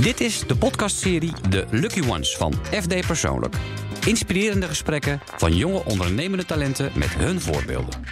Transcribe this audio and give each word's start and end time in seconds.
Dit 0.00 0.20
is 0.20 0.46
de 0.46 0.56
podcastserie 0.56 1.32
De 1.48 1.66
Lucky 1.70 2.08
Ones 2.08 2.36
van 2.36 2.54
FD 2.70 3.06
Persoonlijk. 3.06 3.56
Inspirerende 4.06 4.66
gesprekken 4.66 5.20
van 5.36 5.56
jonge 5.56 5.84
ondernemende 5.84 6.44
talenten 6.44 6.90
met 6.94 7.14
hun 7.14 7.40
voorbeelden. 7.40 8.04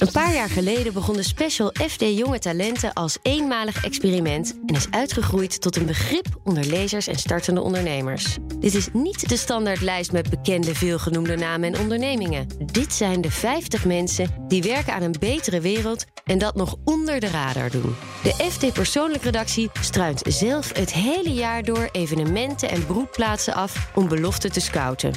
Een 0.00 0.12
paar 0.12 0.34
jaar 0.34 0.48
geleden 0.48 0.92
begon 0.92 1.16
de 1.16 1.22
special 1.22 1.72
FD 1.88 2.00
Jonge 2.00 2.38
Talenten 2.38 2.92
als 2.92 3.18
eenmalig 3.22 3.84
experiment 3.84 4.58
en 4.66 4.74
is 4.74 4.86
uitgegroeid 4.90 5.60
tot 5.60 5.76
een 5.76 5.86
begrip 5.86 6.26
onder 6.44 6.64
lezers 6.64 7.06
en 7.06 7.18
startende 7.18 7.60
ondernemers. 7.60 8.36
Dit 8.58 8.74
is 8.74 8.88
niet 8.92 9.28
de 9.28 9.36
standaardlijst 9.36 10.12
met 10.12 10.30
bekende 10.30 10.74
veelgenoemde 10.74 11.36
namen 11.36 11.74
en 11.74 11.80
ondernemingen. 11.80 12.46
Dit 12.72 12.92
zijn 12.92 13.20
de 13.20 13.30
50 13.30 13.84
mensen 13.84 14.44
die 14.48 14.62
werken 14.62 14.92
aan 14.94 15.02
een 15.02 15.16
betere 15.18 15.60
wereld 15.60 16.04
en 16.24 16.38
dat 16.38 16.54
nog 16.54 16.76
onder 16.84 17.20
de 17.20 17.28
radar 17.28 17.70
doen. 17.70 17.94
De 18.22 18.34
FD 18.50 18.72
Persoonlijk 18.72 19.22
Redactie 19.22 19.70
struint 19.80 20.22
zelf 20.28 20.72
het 20.72 20.92
hele 20.92 21.32
jaar 21.32 21.62
door 21.62 21.88
evenementen 21.92 22.70
en 22.70 22.86
broedplaatsen 22.86 23.54
af 23.54 23.90
om 23.94 24.08
beloften 24.08 24.52
te 24.52 24.60
scouten. 24.60 25.12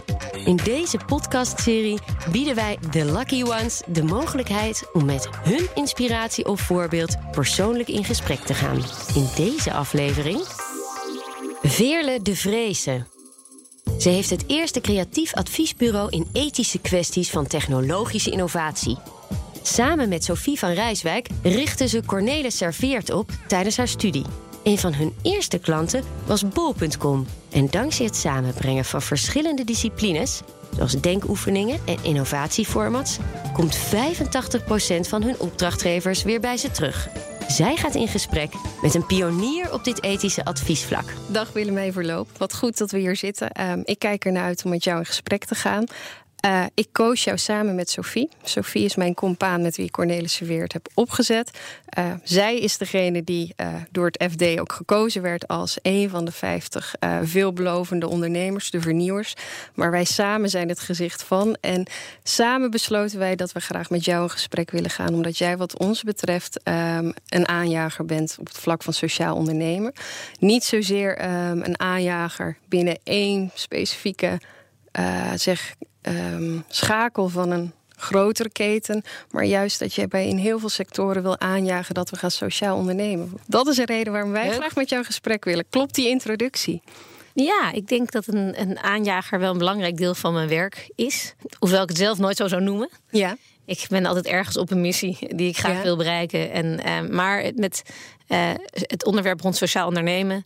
In 0.46 0.56
deze 0.56 0.98
podcastserie 1.06 2.00
bieden 2.32 2.56
wij 2.56 2.78
de 2.92 3.06
Lucky 3.06 3.44
Ones 3.44 3.82
de 3.88 4.04
mogelijkheid 4.04 4.73
om 4.94 5.06
met 5.06 5.30
hun 5.44 5.68
inspiratie 5.76 6.46
of 6.46 6.62
voorbeeld 6.62 7.16
persoonlijk 7.32 7.90
in 7.90 8.04
gesprek 8.04 8.40
te 8.40 8.54
gaan. 8.54 8.84
In 9.16 9.28
deze 9.36 9.74
aflevering. 9.74 10.42
Veerle 11.62 12.22
de 12.22 12.36
Vreese. 12.36 13.06
Ze 14.00 14.10
heeft 14.10 14.30
het 14.30 14.44
eerste 14.48 14.82
creatief 14.82 15.34
adviesbureau 15.34 16.10
in 16.10 16.28
ethische 16.34 16.80
kwesties 16.80 17.30
van 17.30 17.48
technologische 17.48 18.32
innovatie. 18.32 18.98
Samen 19.62 20.10
met 20.10 20.24
Sophie 20.24 20.60
van 20.60 20.72
Rijswijk 20.72 21.28
richtte 21.42 21.88
ze 21.88 22.06
Cornelis 22.06 22.58
Serveert 22.58 23.10
op 23.10 23.32
tijdens 23.48 23.78
haar 23.78 23.88
studie. 23.88 24.26
Een 24.64 24.78
van 24.78 24.94
hun 24.94 25.14
eerste 25.22 25.58
klanten 25.58 26.04
was 26.26 26.48
Bol.com. 26.48 27.26
En 27.52 27.68
dankzij 27.70 28.06
het 28.06 28.16
samenbrengen 28.16 28.86
van 28.86 29.02
disciplines, 29.66 30.42
zoals 30.76 31.02
denkoefeningen 31.02 31.80
en 31.86 31.98
innovatieformats, 32.02 33.18
komt 33.54 33.78
85% 33.78 33.80
van 35.00 35.24
hun 35.24 35.40
opdrachtgevers 35.40 36.24
weer 36.24 36.40
bij 36.40 36.58
ze 36.58 36.72
terug. 36.72 37.10
Zij 37.48 37.76
gaat 37.76 37.96
in 37.96 38.08
gesprek 38.08 38.54
met 38.82 38.94
een 38.96 39.06
pionier 39.06 39.74
op 39.74 39.84
dit 39.84 40.04
ethische 40.04 40.46
adviesvlak. 40.46 41.14
Dag 41.28 41.52
Willemee 41.52 41.92
Verloop. 41.92 42.28
Wat 42.38 42.56
goed 42.56 42.78
dat 42.78 42.92
we 42.92 43.00
hier 43.00 43.16
zitten. 43.16 43.52
Ehm, 43.52 43.82
ik 43.84 44.00
kijk 44.00 44.26
ernaar 44.26 44.44
uit 44.44 44.64
om 44.64 44.70
met 44.70 44.84
jou 44.84 45.00
in 45.00 45.06
gesprek 45.06 45.46
te 45.46 45.56
gaan. 45.56 45.86
Uh, 46.46 46.66
ik 46.74 46.88
koos 46.92 47.24
jou 47.24 47.38
samen 47.38 47.76
met 47.76 47.90
Sophie. 47.90 48.30
Sophie 48.44 48.86
is 48.86 48.96
mijn 48.96 49.14
compaan 49.14 49.62
met 49.62 49.76
wie 49.76 49.86
ik 49.86 49.92
Cornelis 49.92 50.34
Serveert 50.34 50.74
heb 50.74 50.88
opgezet. 50.94 51.60
Uh, 51.98 52.14
zij 52.24 52.60
is 52.60 52.78
degene 52.78 53.24
die 53.24 53.54
uh, 53.58 53.68
door 53.92 54.06
het 54.06 54.32
FD 54.32 54.60
ook 54.60 54.72
gekozen 54.72 55.22
werd 55.22 55.48
als 55.48 55.78
een 55.82 56.10
van 56.10 56.26
de 56.26 56.32
50 56.32 56.96
veelbelovende 57.24 58.08
ondernemers, 58.08 58.72
de 58.72 58.82
vernieuwers. 58.82 59.34
Maar 59.74 59.92
wij 59.92 60.04
samen 60.04 60.50
zijn 60.50 60.70
het 60.70 60.80
gezicht 60.80 61.24
van. 61.24 61.58
En 61.62 61.86
samen 62.24 62.72
besloten 62.72 63.20
wij 63.20 63.36
dat 63.36 63.52
we 63.52 63.60
graag 63.60 63.90
met 63.90 64.06
jou 64.06 64.24
in 64.24 64.30
gesprek 64.30 64.72
willen 64.72 64.90
gaan, 64.90 65.14
omdat 65.14 65.38
jij, 65.38 65.58
wat 65.58 65.80
ons 65.80 66.04
betreft, 66.04 66.60
um, 66.64 67.14
een 67.28 67.48
aanjager 67.48 68.06
bent 68.06 68.36
op 68.40 68.48
het 68.48 68.58
vlak 68.58 68.84
van 68.84 68.94
sociaal 68.94 69.36
ondernemen. 69.36 69.94
Niet 70.40 70.64
zozeer 70.64 71.26
um, 71.26 71.62
een 71.62 71.80
aanjager 71.80 72.58
binnen 72.68 73.00
één 73.04 73.52
specifieke. 73.54 74.40
zeg 75.36 75.76
Ehm, 76.04 76.60
schakel 76.68 77.30
van 77.30 77.52
een 77.52 77.72
grotere 77.96 78.50
keten. 78.50 79.04
Maar 79.32 79.44
juist 79.46 79.80
dat 79.80 79.94
je 79.94 80.08
bij 80.08 80.28
in 80.28 80.38
heel 80.38 80.60
veel 80.60 80.70
sectoren 80.70 81.24
wil 81.24 81.40
aanjagen 81.40 81.94
dat 81.94 82.10
we 82.10 82.16
gaan 82.18 82.32
sociaal 82.32 82.78
ondernemen. 82.78 83.32
Dat 83.48 83.68
is 83.68 83.76
de 83.76 83.86
reden 83.86 84.14
waarom 84.14 84.32
wij 84.32 84.52
graag 84.52 84.76
met 84.76 84.90
jou 84.90 85.02
in 85.02 85.08
gesprek 85.08 85.46
willen. 85.46 85.66
Klopt 85.70 85.96
die 85.96 86.10
introductie? 86.10 86.82
Ja, 87.34 87.72
ik 87.72 87.88
denk 87.88 88.12
dat 88.12 88.28
een, 88.28 88.62
een 88.62 88.80
aanjager 88.80 89.40
wel 89.40 89.52
een 89.52 89.58
belangrijk 89.58 89.98
deel 89.98 90.16
van 90.16 90.34
mijn 90.34 90.48
werk 90.48 90.90
is. 90.96 91.34
Hoewel 91.60 91.82
ik 91.82 91.90
het 91.90 91.98
zelf 91.98 92.18
nooit 92.18 92.38
zo 92.38 92.48
zou 92.48 92.62
noemen. 92.62 92.90
Ja. 93.10 93.38
Ik 93.66 93.86
ben 93.90 94.06
altijd 94.06 94.26
ergens 94.28 94.58
op 94.58 94.72
een 94.72 94.82
missie 94.82 95.36
die 95.36 95.48
ik 95.48 95.58
graag 95.58 95.82
wil 95.84 95.98
bereiken. 95.98 96.52
En, 96.52 96.80
uh, 96.86 97.10
maar 97.10 97.52
met 97.56 97.84
uh, 98.28 98.52
het 98.72 99.06
onderwerp 99.06 99.42
rond 99.42 99.56
sociaal 99.56 99.88
ondernemen 99.88 100.46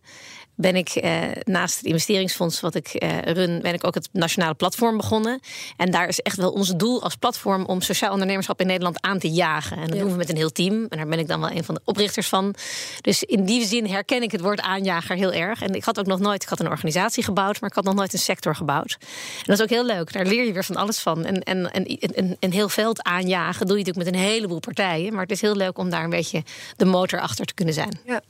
ben 0.58 0.76
ik 0.76 0.88
eh, 0.88 1.22
naast 1.44 1.76
het 1.76 1.84
investeringsfonds 1.84 2.60
wat 2.60 2.74
ik 2.74 2.88
eh, 2.88 3.20
run, 3.20 3.60
ben 3.62 3.74
ik 3.74 3.86
ook 3.86 3.94
het 3.94 4.08
nationale 4.12 4.54
platform 4.54 4.96
begonnen. 4.96 5.40
En 5.76 5.90
daar 5.90 6.08
is 6.08 6.20
echt 6.20 6.36
wel 6.36 6.50
ons 6.50 6.76
doel 6.76 7.02
als 7.02 7.14
platform 7.14 7.64
om 7.64 7.80
sociaal 7.80 8.12
ondernemerschap 8.12 8.60
in 8.60 8.66
Nederland 8.66 9.02
aan 9.02 9.18
te 9.18 9.30
jagen. 9.30 9.76
En 9.76 9.88
dat 9.88 9.98
doen 9.98 10.10
we 10.10 10.16
met 10.16 10.28
een 10.28 10.36
heel 10.36 10.52
team. 10.52 10.86
En 10.88 10.96
daar 10.96 11.06
ben 11.06 11.18
ik 11.18 11.28
dan 11.28 11.40
wel 11.40 11.50
een 11.50 11.64
van 11.64 11.74
de 11.74 11.80
oprichters 11.84 12.28
van. 12.28 12.54
Dus 13.00 13.22
in 13.22 13.44
die 13.44 13.66
zin 13.66 13.86
herken 13.86 14.22
ik 14.22 14.32
het 14.32 14.40
woord 14.40 14.60
aanjager 14.60 15.16
heel 15.16 15.32
erg. 15.32 15.62
En 15.62 15.74
ik 15.74 15.84
had 15.84 15.98
ook 15.98 16.06
nog 16.06 16.18
nooit, 16.18 16.42
ik 16.42 16.48
had 16.48 16.60
een 16.60 16.68
organisatie 16.68 17.22
gebouwd, 17.24 17.60
maar 17.60 17.70
ik 17.70 17.76
had 17.76 17.84
nog 17.84 17.94
nooit 17.94 18.12
een 18.12 18.18
sector 18.18 18.56
gebouwd. 18.56 18.96
En 19.00 19.44
dat 19.44 19.56
is 19.56 19.62
ook 19.62 19.70
heel 19.70 19.84
leuk. 19.84 20.12
Daar 20.12 20.26
leer 20.26 20.44
je 20.44 20.52
weer 20.52 20.64
van 20.64 20.76
alles 20.76 20.98
van. 20.98 21.24
En, 21.24 21.42
en, 21.42 21.72
en, 21.72 22.36
een 22.40 22.52
heel 22.52 22.68
veld 22.68 23.02
aanjagen 23.02 23.66
doe 23.66 23.78
je 23.78 23.84
natuurlijk 23.84 24.12
met 24.12 24.22
een 24.22 24.28
heleboel 24.28 24.60
partijen. 24.60 25.12
Maar 25.12 25.22
het 25.22 25.30
is 25.30 25.40
heel 25.40 25.56
leuk 25.56 25.78
om 25.78 25.90
daar 25.90 26.04
een 26.04 26.10
beetje 26.10 26.42
de 26.76 26.84
motor 26.84 27.20
achter 27.20 27.44
te 27.46 27.54
kunnen 27.54 27.74
zijn. 27.74 28.00
Ja. 28.04 28.22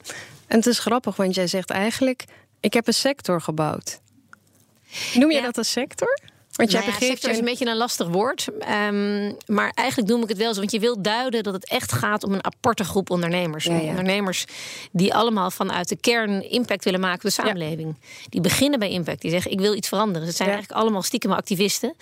En 0.48 0.56
het 0.56 0.66
is 0.66 0.78
grappig, 0.78 1.16
want 1.16 1.34
jij 1.34 1.46
zegt 1.46 1.70
eigenlijk: 1.70 2.24
ik 2.60 2.72
heb 2.72 2.86
een 2.86 2.94
sector 2.94 3.40
gebouwd. 3.40 4.00
Noem 5.14 5.30
je 5.30 5.42
dat 5.42 5.56
een 5.56 5.64
sector? 5.64 6.18
Want 6.58 6.70
jij 6.70 6.80
nou 6.80 6.92
ja, 6.92 7.06
sector 7.06 7.30
is 7.30 7.38
een 7.38 7.44
beetje 7.44 7.66
een 7.66 7.76
lastig 7.76 8.08
woord. 8.08 8.48
Um, 8.88 9.36
maar 9.46 9.70
eigenlijk 9.74 10.08
noem 10.08 10.22
ik 10.22 10.28
het 10.28 10.38
wel 10.38 10.54
zo. 10.54 10.60
Want 10.60 10.72
je 10.72 10.80
wil 10.80 11.02
duiden 11.02 11.42
dat 11.42 11.54
het 11.54 11.68
echt 11.68 11.92
gaat 11.92 12.24
om 12.24 12.32
een 12.32 12.44
aparte 12.44 12.84
groep 12.84 13.10
ondernemers. 13.10 13.66
Ondernemers 13.66 14.44
die 14.92 15.14
allemaal 15.14 15.50
vanuit 15.50 15.88
de 15.88 15.96
kern 15.96 16.50
impact 16.50 16.84
willen 16.84 17.00
maken 17.00 17.16
op 17.16 17.22
de 17.22 17.30
samenleving. 17.30 17.96
Die 18.28 18.40
beginnen 18.40 18.78
bij 18.78 18.90
impact. 18.90 19.20
Die 19.20 19.30
zeggen 19.30 19.50
ik 19.50 19.60
wil 19.60 19.74
iets 19.74 19.88
veranderen. 19.88 20.26
Het 20.26 20.36
zijn 20.36 20.48
eigenlijk 20.48 20.80
allemaal 20.80 21.02
stiekem 21.02 21.32
activisten. 21.32 21.94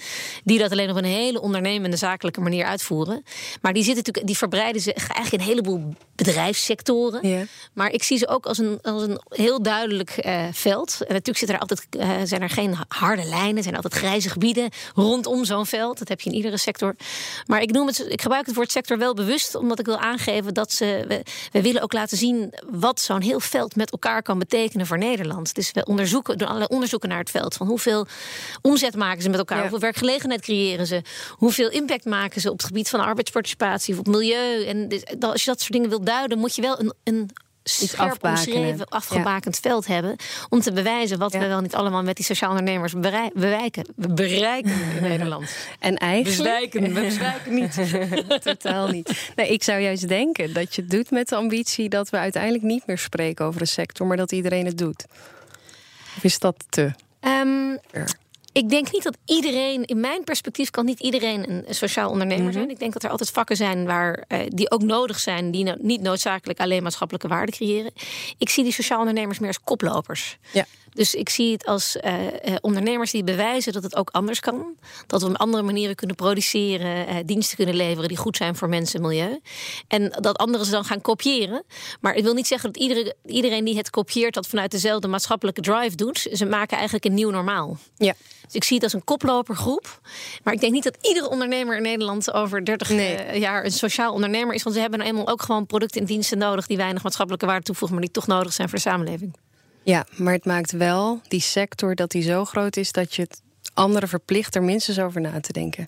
Die 0.44 0.58
dat 0.58 0.70
alleen 0.70 0.90
op 0.90 0.96
een 0.96 1.04
hele 1.04 1.40
ondernemende 1.40 1.96
zakelijke 1.96 2.40
manier 2.40 2.64
uitvoeren. 2.64 3.24
Maar 3.60 3.72
die, 3.72 3.82
zitten 3.82 4.04
natuurlijk, 4.04 4.26
die 4.26 4.36
verbreiden 4.36 4.82
zich 4.82 4.94
eigenlijk 4.94 5.32
in 5.32 5.40
een 5.40 5.46
heleboel 5.46 5.94
bedrijfssectoren. 6.14 7.48
Maar 7.72 7.90
ik 7.90 8.02
zie 8.02 8.18
ze 8.18 8.28
ook 8.28 8.46
als 8.46 8.58
een, 8.58 8.78
als 8.82 9.02
een 9.02 9.20
heel 9.28 9.62
duidelijk 9.62 10.26
uh, 10.26 10.44
veld. 10.52 10.96
En 11.00 11.12
natuurlijk 11.12 11.38
zitten 11.38 11.56
er 11.56 11.60
altijd, 11.60 11.86
uh, 11.90 12.10
zijn 12.24 12.42
er 12.42 12.50
geen 12.50 12.76
harde 12.88 13.24
lijnen. 13.24 13.62
zijn 13.62 13.76
altijd 13.76 13.94
grijze 13.94 14.28
gebieden 14.28 14.44
rondom 14.94 15.44
zo'n 15.44 15.66
veld. 15.66 15.98
Dat 15.98 16.08
heb 16.08 16.20
je 16.20 16.30
in 16.30 16.36
iedere 16.36 16.58
sector. 16.58 16.96
Maar 17.46 17.62
ik, 17.62 17.70
noem 17.70 17.86
het, 17.86 18.06
ik 18.08 18.22
gebruik 18.22 18.46
het 18.46 18.54
woord 18.54 18.70
sector 18.70 18.98
wel 18.98 19.14
bewust, 19.14 19.54
omdat 19.54 19.78
ik 19.78 19.86
wil 19.86 19.98
aangeven 19.98 20.54
dat 20.54 20.72
ze. 20.72 21.04
We, 21.08 21.22
we 21.52 21.62
willen 21.62 21.82
ook 21.82 21.92
laten 21.92 22.16
zien 22.16 22.54
wat 22.70 23.00
zo'n 23.00 23.20
heel 23.20 23.40
veld 23.40 23.76
met 23.76 23.90
elkaar 23.90 24.22
kan 24.22 24.38
betekenen 24.38 24.86
voor 24.86 24.98
Nederland. 24.98 25.54
Dus 25.54 25.72
we 25.72 25.84
onderzoeken, 25.84 26.38
doen 26.38 26.46
allerlei 26.46 26.72
onderzoeken 26.72 27.08
naar 27.08 27.18
het 27.18 27.30
veld. 27.30 27.54
Van 27.54 27.66
hoeveel 27.66 28.06
omzet 28.62 28.96
maken 28.96 29.22
ze 29.22 29.28
met 29.28 29.38
elkaar? 29.38 29.60
Hoeveel 29.60 29.78
werkgelegenheid 29.78 30.40
creëren 30.40 30.86
ze? 30.86 31.02
Hoeveel 31.30 31.70
impact 31.70 32.04
maken 32.04 32.40
ze 32.40 32.50
op 32.50 32.56
het 32.56 32.66
gebied 32.66 32.88
van 32.88 33.00
arbeidsparticipatie 33.00 33.94
of 33.94 34.00
op 34.00 34.06
milieu? 34.06 34.64
En 34.64 34.88
dus, 34.88 35.02
als 35.20 35.44
je 35.44 35.50
dat 35.50 35.60
soort 35.60 35.72
dingen 35.72 35.88
wilt 35.88 36.06
duiden, 36.06 36.38
moet 36.38 36.54
je 36.54 36.62
wel 36.62 36.80
een, 36.80 36.92
een 37.04 37.30
scherp 37.68 38.24
omschreven, 38.24 38.88
afgebakend 38.88 39.58
veld 39.58 39.86
hebben. 39.86 40.16
Om 40.48 40.60
te 40.60 40.72
bewijzen 40.72 41.18
wat 41.18 41.32
we 41.32 41.46
wel 41.46 41.60
niet 41.60 41.74
allemaal 41.74 42.02
met 42.02 42.16
die 42.16 42.24
sociaal 42.24 42.50
ondernemers 42.50 42.92
bereiken. 43.32 43.86
We 43.96 44.08
bereiken 44.08 44.72
in 44.96 45.02
Nederland. 45.02 45.56
En 45.78 45.96
eigenlijk. 45.96 46.36
Bezwijken, 46.36 46.82
we 46.82 47.00
bezwijken 47.00 47.54
niet. 47.54 47.78
Totaal 48.42 48.88
niet. 48.88 49.30
Nee, 49.36 49.48
ik 49.48 49.62
zou 49.62 49.80
juist 49.80 50.08
denken 50.08 50.52
dat 50.52 50.74
je 50.74 50.82
het 50.82 50.90
doet 50.90 51.10
met 51.10 51.28
de 51.28 51.36
ambitie 51.36 51.88
dat 51.88 52.10
we 52.10 52.16
uiteindelijk 52.16 52.64
niet 52.64 52.86
meer 52.86 52.98
spreken 52.98 53.44
over 53.44 53.60
een 53.60 53.66
sector, 53.66 54.06
maar 54.06 54.16
dat 54.16 54.32
iedereen 54.32 54.66
het 54.66 54.78
doet. 54.78 55.06
Of 56.16 56.24
is 56.24 56.38
dat 56.38 56.64
te? 56.68 56.90
Um, 57.20 57.78
ik 58.56 58.68
denk 58.68 58.92
niet 58.92 59.02
dat 59.02 59.16
iedereen, 59.24 59.84
in 59.84 60.00
mijn 60.00 60.24
perspectief, 60.24 60.70
kan 60.70 60.84
niet 60.84 61.00
iedereen 61.00 61.50
een 61.50 61.74
sociaal 61.74 62.10
ondernemer 62.10 62.44
mhm. 62.44 62.52
zijn. 62.52 62.70
Ik 62.70 62.78
denk 62.78 62.92
dat 62.92 63.02
er 63.02 63.10
altijd 63.10 63.30
vakken 63.30 63.56
zijn 63.56 63.84
waar, 63.84 64.24
uh, 64.28 64.38
die 64.48 64.70
ook 64.70 64.82
nodig 64.82 65.18
zijn, 65.18 65.50
die 65.50 65.64
nou 65.64 65.78
niet 65.80 66.00
noodzakelijk 66.00 66.60
alleen 66.60 66.82
maatschappelijke 66.82 67.28
waarde 67.28 67.52
creëren. 67.52 67.92
Ik 68.38 68.48
zie 68.48 68.64
die 68.64 68.72
sociaal 68.72 68.98
ondernemers 68.98 69.38
meer 69.38 69.48
als 69.48 69.60
koplopers. 69.60 70.38
Ja. 70.52 70.64
Dus 70.96 71.14
ik 71.14 71.28
zie 71.28 71.52
het 71.52 71.66
als 71.66 71.96
uh, 71.96 72.12
ondernemers 72.60 73.10
die 73.10 73.24
bewijzen 73.24 73.72
dat 73.72 73.82
het 73.82 73.96
ook 73.96 74.10
anders 74.10 74.40
kan. 74.40 74.76
Dat 75.06 75.22
we 75.22 75.28
op 75.28 75.36
andere 75.36 75.62
manieren 75.62 75.94
kunnen 75.94 76.16
produceren, 76.16 77.08
uh, 77.08 77.14
diensten 77.24 77.56
kunnen 77.56 77.74
leveren 77.74 78.08
die 78.08 78.16
goed 78.16 78.36
zijn 78.36 78.56
voor 78.56 78.68
mensen 78.68 79.00
en 79.00 79.06
milieu. 79.06 79.40
En 79.88 80.12
dat 80.20 80.38
anderen 80.38 80.66
ze 80.66 80.72
dan 80.72 80.84
gaan 80.84 81.00
kopiëren. 81.00 81.64
Maar 82.00 82.14
ik 82.14 82.24
wil 82.24 82.34
niet 82.34 82.46
zeggen 82.46 82.72
dat 82.72 82.82
iedereen, 82.82 83.14
iedereen 83.24 83.64
die 83.64 83.76
het 83.76 83.90
kopieert 83.90 84.34
dat 84.34 84.46
vanuit 84.46 84.70
dezelfde 84.70 85.08
maatschappelijke 85.08 85.60
drive 85.60 85.96
doet. 85.96 86.28
Ze 86.32 86.46
maken 86.46 86.76
eigenlijk 86.76 87.04
een 87.04 87.14
nieuw 87.14 87.30
normaal. 87.30 87.78
Ja. 87.96 88.14
Dus 88.44 88.54
ik 88.54 88.64
zie 88.64 88.74
het 88.74 88.84
als 88.84 88.92
een 88.92 89.04
koplopergroep. 89.04 90.00
Maar 90.42 90.54
ik 90.54 90.60
denk 90.60 90.72
niet 90.72 90.84
dat 90.84 90.98
iedere 91.00 91.28
ondernemer 91.28 91.76
in 91.76 91.82
Nederland 91.82 92.32
over 92.32 92.64
30 92.64 92.88
jaar 93.38 93.64
een 93.64 93.70
sociaal 93.70 94.12
ondernemer 94.12 94.54
is. 94.54 94.62
Want 94.62 94.74
ze 94.74 94.80
hebben 94.80 94.98
nou 94.98 95.10
eenmaal 95.10 95.28
ook 95.28 95.42
gewoon 95.42 95.66
producten 95.66 96.00
en 96.00 96.06
diensten 96.06 96.38
nodig 96.38 96.66
die 96.66 96.76
weinig 96.76 97.02
maatschappelijke 97.02 97.46
waarde 97.46 97.64
toevoegen, 97.64 97.96
maar 97.96 98.06
die 98.06 98.14
toch 98.14 98.26
nodig 98.26 98.52
zijn 98.52 98.68
voor 98.68 98.78
de 98.78 98.84
samenleving. 98.84 99.34
Ja, 99.86 100.06
maar 100.16 100.32
het 100.32 100.44
maakt 100.44 100.72
wel 100.72 101.20
die 101.28 101.40
sector 101.40 101.94
dat 101.94 102.10
die 102.10 102.22
zo 102.22 102.44
groot 102.44 102.76
is 102.76 102.92
dat 102.92 103.14
je 103.14 103.22
het 103.22 103.42
anderen 103.74 104.08
verplicht 104.08 104.54
er 104.54 104.62
minstens 104.62 104.98
over 104.98 105.20
na 105.20 105.40
te 105.40 105.52
denken. 105.52 105.86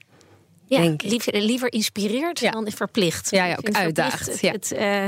Ja, 0.64 0.94
liever, 0.96 1.40
liever 1.40 1.72
inspireert 1.72 2.52
dan 2.52 2.70
verplicht. 2.70 3.30
Ja, 3.30 3.44
ja 3.44 3.56
ook 3.56 3.72
uitdaagt. 3.72 4.40
Ja. 4.40 4.52
Het, 4.52 4.72
uh, 4.72 5.06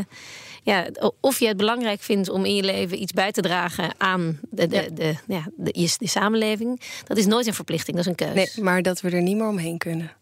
ja, 0.63 0.87
of 1.21 1.39
je 1.39 1.47
het 1.47 1.57
belangrijk 1.57 2.01
vindt 2.01 2.29
om 2.29 2.45
in 2.45 2.55
je 2.55 2.63
leven 2.63 3.03
iets 3.03 3.13
bij 3.13 3.33
te 3.33 3.41
dragen 3.41 3.95
aan 3.99 4.41
de, 4.51 4.67
de, 4.67 4.91
de, 4.95 5.15
ja, 5.27 5.47
de, 5.57 5.91
de, 5.99 6.09
samenleving, 6.09 6.81
dat 7.05 7.17
is 7.17 7.27
nooit 7.27 7.47
een 7.47 7.55
verplichting, 7.55 7.97
dat 7.97 8.05
is 8.05 8.11
een 8.11 8.27
keuze. 8.27 8.35
Nee, 8.35 8.65
maar 8.65 8.83
dat 8.83 9.01
we 9.01 9.11
er 9.11 9.23
niet 9.23 9.37
meer 9.37 9.49
omheen 9.49 9.79
kunnen. 9.79 10.13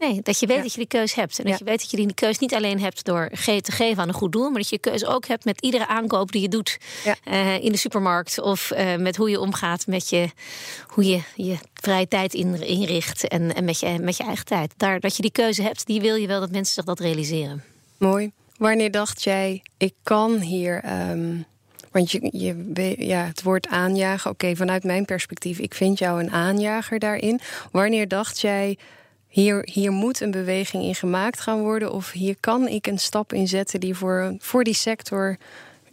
Nee, 0.00 0.20
dat 0.22 0.40
je 0.40 0.46
weet 0.46 0.62
dat 0.62 0.72
je 0.72 0.78
die 0.78 0.86
keus 0.86 1.14
hebt. 1.14 1.38
En 1.38 1.44
dat 1.44 1.58
je 1.58 1.64
weet 1.64 1.80
dat 1.80 1.90
je 1.90 1.96
die 1.96 2.14
keus 2.14 2.38
niet 2.38 2.54
alleen 2.54 2.80
hebt 2.80 3.04
door 3.04 3.28
te 3.62 3.72
geven 3.72 4.02
aan 4.02 4.08
een 4.08 4.14
goed 4.14 4.32
doel, 4.32 4.50
maar 4.50 4.60
dat 4.60 4.68
je 4.68 4.78
keus 4.78 5.04
ook 5.04 5.26
hebt 5.26 5.44
met 5.44 5.60
iedere 5.60 5.86
aankoop 5.86 6.32
die 6.32 6.40
je 6.42 6.48
doet 6.48 6.78
uh, 7.28 7.64
in 7.64 7.72
de 7.72 7.78
supermarkt. 7.78 8.40
Of 8.40 8.70
uh, 8.70 8.96
met 8.96 9.16
hoe 9.16 9.30
je 9.30 9.40
omgaat 9.40 9.86
met 9.86 10.08
je, 10.08 10.30
hoe 10.86 11.04
je 11.04 11.20
je 11.36 11.56
vrije 11.74 12.08
tijd 12.08 12.34
inricht 12.34 13.28
en, 13.28 13.54
en 13.54 13.64
met, 13.64 13.80
je, 13.80 13.98
met 13.98 14.16
je 14.16 14.24
eigen 14.24 14.44
tijd. 14.44 14.72
Daar, 14.76 15.00
dat 15.00 15.16
je 15.16 15.22
die 15.22 15.32
keuze 15.32 15.62
hebt, 15.62 15.86
die 15.86 16.00
wil 16.00 16.14
je 16.14 16.26
wel 16.26 16.40
dat 16.40 16.50
mensen 16.50 16.74
zich 16.74 16.84
dat 16.84 17.00
realiseren. 17.00 17.64
Mooi. 17.98 18.30
Wanneer 18.56 18.90
dacht 18.90 19.22
jij, 19.22 19.62
ik 19.76 19.94
kan 20.02 20.38
hier. 20.38 21.08
Um, 21.10 21.44
want 21.90 22.10
je, 22.10 22.28
je, 22.32 22.94
ja, 22.98 23.24
het 23.24 23.42
woord 23.42 23.66
aanjagen, 23.66 24.30
oké, 24.30 24.56
vanuit 24.56 24.84
mijn 24.84 25.04
perspectief, 25.04 25.58
ik 25.58 25.74
vind 25.74 25.98
jou 25.98 26.20
een 26.20 26.30
aanjager 26.30 26.98
daarin. 26.98 27.40
Wanneer 27.72 28.08
dacht 28.08 28.40
jij, 28.40 28.78
hier, 29.30 29.68
hier 29.72 29.92
moet 29.92 30.20
een 30.20 30.30
beweging 30.30 30.82
in 30.82 30.94
gemaakt 30.94 31.40
gaan 31.40 31.60
worden? 31.60 31.92
Of 31.92 32.10
hier 32.10 32.36
kan 32.40 32.68
ik 32.68 32.86
een 32.86 32.98
stap 32.98 33.32
in 33.32 33.48
zetten 33.48 33.80
die 33.80 33.94
voor, 33.94 34.34
voor 34.38 34.64
die 34.64 34.74
sector, 34.74 35.36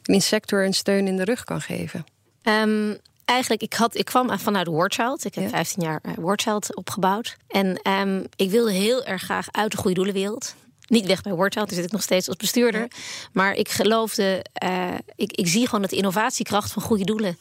die 0.01 0.19
sector 0.19 0.65
een 0.65 0.73
steun 0.73 1.07
in 1.07 1.17
de 1.17 1.23
rug 1.23 1.43
kan 1.43 1.61
geven? 1.61 2.05
Um, 2.43 2.97
eigenlijk, 3.25 3.61
ik, 3.61 3.73
had, 3.73 3.95
ik 3.95 4.05
kwam 4.05 4.39
vanuit 4.39 4.67
Wordchild. 4.67 5.25
Ik 5.25 5.35
heb 5.35 5.49
15 5.49 5.83
jaar 5.83 6.01
uh, 6.03 6.13
Wordchild 6.15 6.75
opgebouwd. 6.75 7.37
En 7.47 7.79
um, 7.91 8.25
ik 8.35 8.49
wilde 8.49 8.71
heel 8.71 9.05
erg 9.05 9.21
graag 9.21 9.47
uit 9.51 9.71
de 9.71 9.77
goede 9.77 9.95
doelenwereld 9.95 10.55
niet 10.87 11.05
weg 11.05 11.21
bij 11.21 11.33
Wordchild, 11.33 11.67
daar 11.67 11.75
zit 11.75 11.85
ik 11.85 11.91
nog 11.91 12.01
steeds 12.01 12.27
als 12.27 12.37
bestuurder. 12.37 12.87
Maar 13.31 13.53
ik 13.53 13.69
geloofde, 13.69 14.45
uh, 14.63 14.93
ik, 15.15 15.31
ik 15.31 15.47
zie 15.47 15.65
gewoon 15.65 15.81
dat 15.81 15.89
de 15.89 15.95
innovatiekracht 15.95 16.71
van 16.71 16.81
goede 16.81 17.03
doelen 17.03 17.37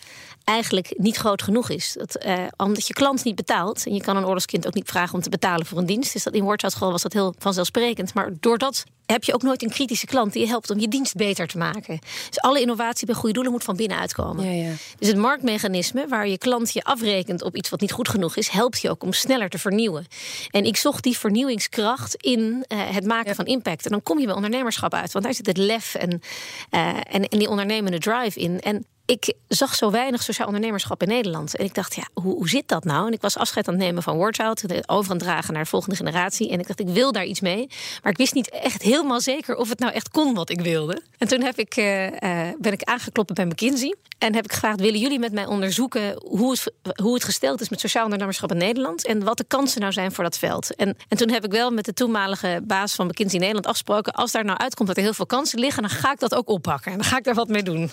eigenlijk 0.46 0.94
niet 0.96 1.16
groot 1.16 1.42
genoeg 1.42 1.70
is. 1.70 1.96
Dat, 1.98 2.24
uh, 2.26 2.44
omdat 2.56 2.86
je 2.86 2.94
klant 2.94 3.24
niet 3.24 3.34
betaalt. 3.34 3.86
En 3.86 3.94
je 3.94 4.00
kan 4.00 4.16
een 4.16 4.26
oorlogskind 4.26 4.66
ook 4.66 4.74
niet 4.74 4.88
vragen 4.88 5.14
om 5.14 5.20
te 5.20 5.30
betalen 5.30 5.66
voor 5.66 5.78
een 5.78 5.86
dienst. 5.86 6.12
Dus 6.12 6.22
dat 6.22 6.34
in 6.34 6.54
School 6.56 6.90
was 6.90 7.02
dat 7.02 7.12
heel 7.12 7.34
vanzelfsprekend. 7.38 8.14
Maar 8.14 8.32
doordat 8.40 8.84
heb 9.06 9.24
je 9.24 9.34
ook 9.34 9.42
nooit 9.42 9.62
een 9.62 9.70
kritische 9.70 10.06
klant 10.06 10.32
die 10.32 10.42
je 10.42 10.48
helpt 10.48 10.70
om 10.70 10.78
je 10.78 10.88
dienst 10.88 11.14
beter 11.14 11.46
te 11.46 11.58
maken. 11.58 11.98
Dus 12.28 12.40
alle 12.40 12.60
innovatie 12.60 13.06
bij 13.06 13.14
goede 13.14 13.32
doelen 13.32 13.52
moet 13.52 13.64
van 13.64 13.76
binnen 13.76 13.98
uitkomen. 13.98 14.44
Ja, 14.44 14.68
ja. 14.68 14.74
Dus 14.98 15.08
het 15.08 15.16
marktmechanisme 15.16 16.08
waar 16.08 16.28
je 16.28 16.38
klant 16.38 16.72
je 16.72 16.82
afrekent 16.82 17.42
op 17.42 17.56
iets 17.56 17.68
wat 17.68 17.80
niet 17.80 17.92
goed 17.92 18.08
genoeg 18.08 18.36
is, 18.36 18.48
helpt 18.48 18.80
je 18.80 18.90
ook 18.90 19.02
om 19.02 19.12
sneller 19.12 19.48
te 19.48 19.58
vernieuwen. 19.58 20.06
En 20.50 20.64
ik 20.64 20.76
zocht 20.76 21.02
die 21.02 21.18
vernieuwingskracht 21.18 22.14
in 22.14 22.40
uh, 22.40 22.78
het 22.78 23.04
maken 23.04 23.34
van 23.34 23.44
impact. 23.44 23.84
En 23.84 23.90
dan 23.90 24.02
kom 24.02 24.18
je 24.18 24.26
bij 24.26 24.34
ondernemerschap 24.34 24.94
uit, 24.94 25.12
want 25.12 25.24
daar 25.24 25.34
zit 25.34 25.46
het 25.46 25.56
lef 25.56 25.94
en, 25.94 26.22
uh, 26.70 26.88
en, 26.88 27.28
en 27.28 27.38
die 27.38 27.48
ondernemende 27.48 27.98
drive 27.98 28.38
in. 28.38 28.60
En 28.60 28.86
ik 29.06 29.34
zag 29.48 29.74
zo 29.74 29.90
weinig 29.90 30.22
sociaal 30.22 30.46
ondernemerschap 30.46 31.02
in 31.02 31.08
Nederland. 31.08 31.56
En 31.56 31.64
ik 31.64 31.74
dacht, 31.74 31.94
ja, 31.94 32.08
hoe, 32.12 32.34
hoe 32.34 32.48
zit 32.48 32.68
dat 32.68 32.84
nou? 32.84 33.06
En 33.06 33.12
ik 33.12 33.20
was 33.20 33.36
afscheid 33.36 33.68
aan 33.68 33.74
het 33.74 33.82
nemen 33.82 34.02
van 34.02 34.16
Wordchild, 34.16 34.62
over 34.86 35.10
aan 35.10 35.16
het 35.16 35.26
dragen 35.26 35.54
naar 35.54 35.62
de 35.62 35.68
volgende 35.68 35.96
generatie. 35.96 36.50
En 36.50 36.60
ik 36.60 36.66
dacht, 36.66 36.80
ik 36.80 36.88
wil 36.88 37.12
daar 37.12 37.24
iets 37.24 37.40
mee. 37.40 37.66
Maar 38.02 38.12
ik 38.12 38.18
wist 38.18 38.34
niet 38.34 38.50
echt 38.50 38.82
helemaal 38.82 39.20
zeker 39.20 39.56
of 39.56 39.68
het 39.68 39.78
nou 39.78 39.92
echt 39.92 40.08
kon 40.08 40.34
wat 40.34 40.50
ik 40.50 40.60
wilde. 40.60 41.02
En 41.18 41.28
toen 41.28 41.42
heb 41.42 41.58
ik, 41.58 41.76
uh, 41.76 41.84
ben 42.58 42.72
ik 42.72 42.82
aangeklopt 42.82 43.34
bij 43.34 43.46
McKinsey. 43.46 43.94
En 44.18 44.34
heb 44.34 44.44
ik 44.44 44.52
gevraagd: 44.52 44.80
willen 44.80 45.00
jullie 45.00 45.18
met 45.18 45.32
mij 45.32 45.46
onderzoeken 45.46 46.20
hoe 46.22 46.50
het, 46.50 46.72
hoe 47.02 47.14
het 47.14 47.24
gesteld 47.24 47.60
is 47.60 47.68
met 47.68 47.80
sociaal 47.80 48.04
ondernemerschap 48.04 48.50
in 48.50 48.56
Nederland? 48.56 49.06
En 49.06 49.24
wat 49.24 49.36
de 49.36 49.44
kansen 49.44 49.80
nou 49.80 49.92
zijn 49.92 50.12
voor 50.12 50.24
dat 50.24 50.38
veld? 50.38 50.74
En, 50.74 50.96
en 51.08 51.16
toen 51.16 51.30
heb 51.30 51.44
ik 51.44 51.50
wel 51.50 51.70
met 51.70 51.84
de 51.84 51.92
toenmalige 51.92 52.60
baas 52.64 52.94
van 52.94 53.06
McKinsey 53.06 53.38
Nederland 53.38 53.66
afgesproken: 53.66 54.12
als 54.12 54.32
daar 54.32 54.44
nou 54.44 54.58
uitkomt 54.58 54.88
dat 54.88 54.96
er 54.96 55.02
heel 55.02 55.14
veel 55.14 55.26
kansen 55.26 55.58
liggen, 55.58 55.82
dan 55.82 55.90
ga 55.90 56.12
ik 56.12 56.18
dat 56.18 56.34
ook 56.34 56.48
oppakken. 56.48 56.92
En 56.92 56.98
dan 56.98 57.06
ga 57.06 57.16
ik 57.18 57.24
daar 57.24 57.34
wat 57.34 57.48
mee 57.48 57.62
doen. 57.62 57.90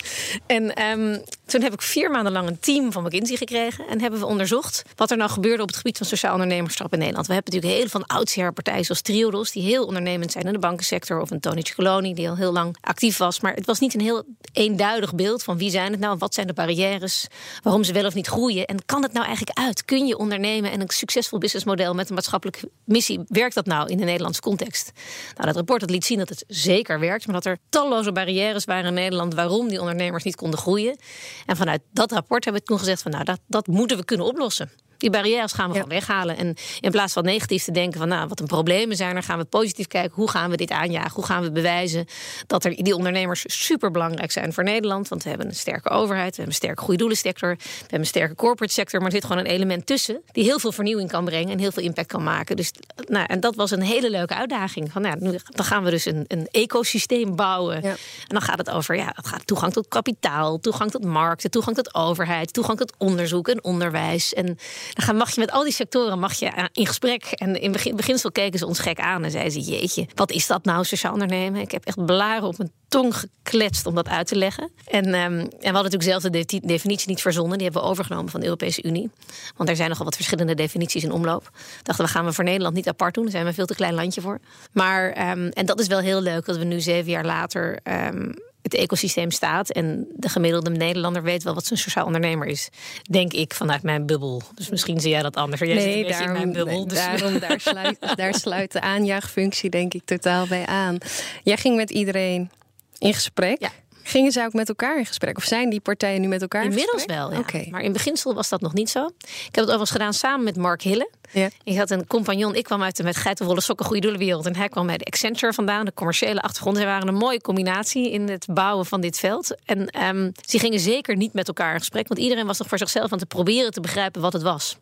En 0.48 0.84
um, 0.84 1.24
toen 1.46 1.62
heb 1.62 1.74
ik 1.74 1.82
vier 1.82 2.12
maanden 2.12 2.32
lang 2.32 2.48
een 2.48 2.60
team 2.60 2.92
van 2.92 3.04
McKinsey 3.04 3.38
gekregen. 3.38 3.88
En 3.88 4.02
hebben 4.02 4.20
we 4.20 4.26
onderzocht 4.26 4.84
wat 4.96 5.12
er 5.12 5.18
nou 5.18 5.30
gebeurde 5.30 5.62
op 5.62 5.68
het 5.68 5.78
gebied 5.78 5.98
van 5.98 6.06
sociaal 6.08 6.34
ondernemerschap 6.34 6.94
in 6.94 7.00
Nederland. 7.00 7.28
We 7.28 7.34
hebben 7.34 7.54
natuurlijk 7.54 7.82
heel 7.82 7.90
van 7.90 8.06
oudsher 8.18 8.54
partijen 8.54 8.86
zoals 8.86 9.02
Triodos, 9.02 9.52
die 9.52 9.64
heel 9.64 9.86
ondernemend 9.86 10.32
zijn 10.32 10.46
in 10.46 10.54
de 10.54 10.60
bankensector. 10.60 11.22
Of 11.22 11.32
een 11.32 11.40
Tony 11.40 11.62
Coloni, 11.76 12.14
die 12.14 12.30
al 12.30 12.36
heel 12.36 12.52
lang 12.52 12.78
actief 12.82 13.18
was. 13.18 13.40
Maar 13.40 13.54
het 13.54 13.66
was 13.66 13.80
niet 13.80 13.94
een 13.94 14.02
heel 14.02 14.24
eenduidig 14.54 15.16
beeld 15.16 15.44
van 15.44 15.58
wie 15.58 15.70
zijn 15.70 15.92
het 15.92 16.00
nou, 16.00 16.13
wat 16.18 16.34
zijn 16.34 16.48
de 16.48 16.54
barrières, 16.54 17.28
waarom 17.62 17.84
ze 17.84 17.94
wel 17.94 18.06
of 18.06 18.14
niet 18.14 18.28
groeien. 18.28 18.66
En 18.66 18.86
kan 18.86 19.04
het 19.04 19.14
nou 19.14 19.26
eigenlijk 19.26 19.58
uit? 19.58 19.86
Kun 19.86 20.06
je 20.06 20.18
ondernemen 20.18 20.72
en 20.72 20.82
een 20.82 20.90
succesvol 20.90 21.40
businessmodel 21.40 21.94
met 21.94 22.10
een 22.10 22.16
maatschappelijke 22.16 22.70
missie, 22.86 23.20
werkt 23.28 23.56
dat 23.56 23.66
nou 23.66 23.90
in 23.90 23.98
de 23.98 24.04
Nederlandse 24.04 24.42
context? 24.42 24.92
Nou, 25.34 25.46
dat 25.46 25.56
rapport 25.56 25.80
dat 25.80 25.90
liet 25.90 26.06
zien 26.06 26.18
dat 26.18 26.30
het 26.30 26.44
zeker 26.48 27.00
werkt, 27.00 27.26
maar 27.26 27.36
dat 27.36 27.46
er 27.46 27.58
talloze 27.70 28.12
barrières 28.12 28.66
waren 28.66 28.86
in 28.86 28.94
Nederland 28.94 29.34
waarom 29.34 29.68
die 29.68 29.80
ondernemers 29.80 30.24
niet 30.24 30.36
konden 30.36 30.60
groeien. 30.60 30.98
En 31.46 31.56
vanuit 31.56 31.82
dat 31.92 32.12
rapport 32.12 32.44
hebben 32.44 32.62
we 32.62 32.68
toen 32.68 32.80
gezegd 32.80 33.02
van 33.02 33.12
nou, 33.12 33.24
dat, 33.24 33.40
dat 33.48 33.68
moeten 33.68 33.98
we 33.98 34.06
kunnen 34.06 34.26
oplossen. 34.26 34.72
Die 35.04 35.12
barrières 35.12 35.54
gaan 35.54 35.68
we 35.68 35.74
gewoon 35.74 35.90
weghalen. 35.90 36.38
En 36.38 36.56
in 36.80 36.92
plaats 36.92 37.14
van 37.14 37.24
negatief 37.24 37.64
te 37.64 37.72
denken 37.72 38.00
van 38.00 38.08
nou, 38.08 38.28
wat 38.28 38.40
een 38.40 38.46
problemen 38.46 38.96
zijn, 38.96 39.14
dan 39.14 39.24
gaan 39.24 39.38
we 39.38 39.44
positief 39.46 39.88
kijken. 39.88 40.12
Hoe 40.16 40.30
gaan 40.30 40.50
we 40.50 40.58
dit 40.58 40.72
aanjagen? 40.72 41.12
Hoe 41.14 41.26
gaan 41.26 41.44
we 41.44 41.52
bewijzen 41.52 42.06
dat 42.48 42.66
er 42.66 42.76
die 42.84 42.96
ondernemers 42.96 43.44
super 43.48 43.92
belangrijk 43.92 44.32
zijn 44.32 44.54
voor 44.54 44.64
Nederland? 44.64 45.08
Want 45.08 45.24
we 45.24 45.30
hebben 45.30 45.48
een 45.48 45.56
sterke 45.56 45.90
overheid, 45.90 46.30
we 46.30 46.36
hebben 46.36 46.46
een 46.46 46.54
sterke 46.54 46.82
goede 46.82 46.98
doelensector, 46.98 47.50
we 47.50 47.80
hebben 47.80 48.00
een 48.00 48.06
sterke 48.06 48.36
corporate 48.36 48.74
sector, 48.74 49.00
maar 49.00 49.10
er 49.10 49.16
zit 49.16 49.26
gewoon 49.26 49.38
een 49.38 49.52
element 49.52 49.86
tussen 49.86 50.22
die 50.32 50.44
heel 50.44 50.60
veel 50.60 50.72
vernieuwing 50.72 51.10
kan 51.10 51.26
brengen 51.26 51.52
en 51.52 51.60
heel 51.60 51.72
veel 51.72 51.84
impact 51.84 52.08
kan 52.08 52.24
maken. 52.24 52.56
Dus 52.56 52.72
nou, 53.08 53.26
en 53.26 53.40
dat 53.40 53.56
was 53.56 53.72
een 53.72 53.82
hele 53.82 54.10
leuke 54.10 54.36
uitdaging. 54.36 54.92
Van, 54.92 55.02
nou, 55.02 55.40
dan 55.50 55.66
gaan 55.66 55.84
we 55.84 55.90
dus 55.90 56.06
een, 56.06 56.26
een 56.28 56.48
ecosysteem 56.52 57.36
bouwen. 57.36 57.84
En 57.84 57.98
dan 58.28 58.42
gaat 58.42 58.58
het 58.58 58.70
over 58.70 58.96
ja, 58.96 59.12
het 59.16 59.28
gaat 59.28 59.48
toegang 59.48 59.74
tot 59.74 59.88
kapitaal, 59.88 60.60
toegang 60.60 60.92
tot 60.92 61.06
markten, 61.06 61.52
toegang 61.52 61.76
tot 61.76 61.94
overheid, 61.96 62.54
toegang 62.54 62.78
tot 62.78 62.94
onderzoek 62.98 63.48
en 63.48 63.64
onderwijs. 63.64 64.34
En 64.34 64.58
dan 64.94 65.16
mag 65.16 65.34
je 65.34 65.40
met 65.40 65.52
al 65.52 65.64
die 65.64 65.74
sectoren 65.74 66.20
mag 66.20 66.34
je 66.34 66.70
in 66.74 66.88
gesprek. 66.88 67.24
En 67.24 67.62
in 67.62 67.72
begin, 67.72 67.96
beginsel 67.96 68.32
keken 68.32 68.60
ze 68.60 68.66
ons 68.66 68.80
gek 68.80 69.00
aan 69.00 69.24
en 69.24 69.32
zeiden 69.32 69.52
ze: 69.52 69.60
Jeetje, 69.60 70.08
wat 70.16 70.32
is 70.32 70.48
dat 70.48 70.64
nou, 70.64 70.86
sociaal 70.86 71.14
ondernemen? 71.14 71.62
Ik 71.62 71.72
heb 71.72 71.86
echt 71.86 72.06
blaren 72.06 72.48
op 72.48 72.58
mijn 72.58 72.72
tong 72.88 73.16
gekletst 73.16 73.86
om 73.86 73.96
dat 73.96 74.08
uit 74.08 74.28
te 74.28 74.36
leggen. 74.36 74.72
En, 74.86 75.06
um, 75.06 75.14
en 75.14 75.48
we 75.48 75.48
hadden 75.70 75.92
natuurlijk 75.92 76.04
zelf 76.04 76.22
de 76.22 76.60
definitie 76.66 77.10
niet 77.10 77.22
verzonnen. 77.22 77.58
Die 77.58 77.64
hebben 77.64 77.84
we 77.84 77.90
overgenomen 77.90 78.32
van 78.32 78.40
de 78.40 78.46
Europese 78.46 78.84
Unie. 78.84 79.10
Want 79.58 79.70
er 79.70 79.76
zijn 79.76 79.90
nogal 79.90 80.06
wat 80.06 80.16
verschillende 80.16 80.56
definities 80.56 81.04
in 81.04 81.12
omloop. 81.12 81.50
Dachten 81.84 82.06
we 82.06 82.12
gaan 82.12 82.26
we 82.26 82.34
voor 82.34 82.44
Nederland 82.44 82.76
niet 82.76 82.88
apart 82.88 83.14
doen. 83.14 83.24
Daar 83.24 83.32
zijn 83.32 83.44
we 83.44 83.50
een 83.50 83.56
veel 83.56 83.66
te 83.66 83.76
klein 83.76 83.94
landje 83.94 84.22
voor. 84.22 84.40
Maar, 84.72 85.30
um, 85.32 85.50
en 85.50 85.66
dat 85.66 85.80
is 85.80 85.88
wel 85.88 86.00
heel 86.00 86.22
leuk 86.22 86.46
dat 86.46 86.58
we 86.58 86.64
nu 86.64 86.80
zeven 86.80 87.12
jaar 87.12 87.26
later. 87.26 87.80
Um, 87.84 88.34
het 88.64 88.74
ecosysteem 88.74 89.32
staat. 89.32 89.72
En 89.72 90.08
de 90.16 90.30
gemiddelde 90.30 90.70
Nederlander 90.70 91.24
weet 91.24 91.44
wel 91.44 91.54
wat 91.54 91.66
zijn 91.66 91.80
sociaal 91.80 92.06
ondernemer 92.06 92.48
is. 92.48 92.70
Denk 93.10 93.34
ik 93.34 93.54
vanuit 93.54 93.84
mijn 93.84 94.06
bubbel. 94.06 94.42
Dus 94.56 94.70
misschien 94.70 95.00
zie 95.00 95.10
jij 95.10 95.22
dat 95.22 95.36
anders. 95.36 95.62
Jij 95.62 95.74
nee, 95.74 96.08
daarom, 96.08 96.28
in 96.28 96.34
mijn 96.34 96.52
bubbel. 96.52 96.88
dus. 96.88 96.98
daarom 96.98 97.40
daar, 97.40 97.60
sluit, 97.72 97.98
daar 98.16 98.34
sluit 98.34 98.72
de 98.72 98.82
aanjaagfunctie 98.82 99.70
denk 99.70 99.94
ik 99.94 100.02
totaal 100.06 100.48
bij 100.48 100.66
aan. 100.66 100.98
Jij 101.44 101.58
ging 101.58 101.76
met 101.76 101.90
iedereen 101.90 102.52
in 102.98 103.14
gesprek. 103.14 103.62
Ja. 103.62 103.70
Gingen 104.04 104.32
zij 104.32 104.46
ook 104.46 104.54
met 104.54 104.70
elkaar 104.70 104.98
in 104.98 105.06
gesprek? 105.06 105.38
Of 105.38 105.44
zijn 105.44 105.70
die 105.70 105.80
partijen 105.80 106.22
nu 106.22 106.28
met 106.28 106.42
elkaar 106.42 106.64
Inmiddels 106.64 106.92
in 106.92 106.98
gesprek? 106.98 107.18
Inmiddels 107.18 107.52
wel, 107.52 107.62
ja. 107.62 107.72
Maar 107.72 107.82
in 107.82 107.94
beginsel 107.94 108.34
was 108.34 108.50
dat 108.50 108.62
nog 108.62 108.74
niet 108.74 108.90
zo. 108.90 109.06
Ik 109.06 109.42
heb 109.42 109.54
het 109.54 109.64
overigens 109.64 109.92
gedaan 109.92 110.14
samen 110.14 110.44
met 110.44 110.56
Mark 110.56 110.82
Hille. 110.82 111.10
Ja. 111.32 111.50
Ik 111.64 111.78
had 111.78 111.90
een 111.90 112.08
compagnon. 112.08 112.56
Ik 112.56 112.64
kwam 112.64 112.84
uit 112.84 112.98
de 112.98 113.04
met 113.04 113.16
geitenwolle 113.16 113.62
sokken 113.62 113.86
goede 113.86 114.02
doelenwereld. 114.02 114.46
En 114.46 114.56
hij 114.56 114.70
kwam 114.70 114.88
bij 114.88 114.98
de 114.98 115.06
Accenture 115.06 115.54
vandaan. 115.54 115.86
De 115.86 115.94
commerciële 115.94 116.42
achtergrond. 116.42 116.78
Ze 116.78 116.86
waren 116.86 117.08
een 117.08 117.16
mooie 117.16 117.42
combinatie 117.42 118.12
in 118.12 118.30
het 118.30 118.46
bouwen 118.50 118.86
van 118.86 119.02
dit 119.02 119.20
veld. 119.20 119.56
En 119.66 120.06
um, 120.06 120.32
ze 120.46 120.60
gingen 120.60 120.80
zeker 120.80 121.16
niet 121.16 121.34
met 121.34 121.48
elkaar 121.48 121.74
in 121.74 121.80
gesprek. 121.80 122.08
Want 122.08 122.20
iedereen 122.20 122.46
was 122.46 122.58
toch 122.58 122.68
voor 122.68 122.78
zichzelf 122.78 123.12
aan 123.12 123.18
te 123.18 123.26
proberen 123.26 123.72
te 123.72 123.82
begrijpen 123.82 124.22
wat 124.22 124.34
het 124.34 124.42
was. 124.42 124.78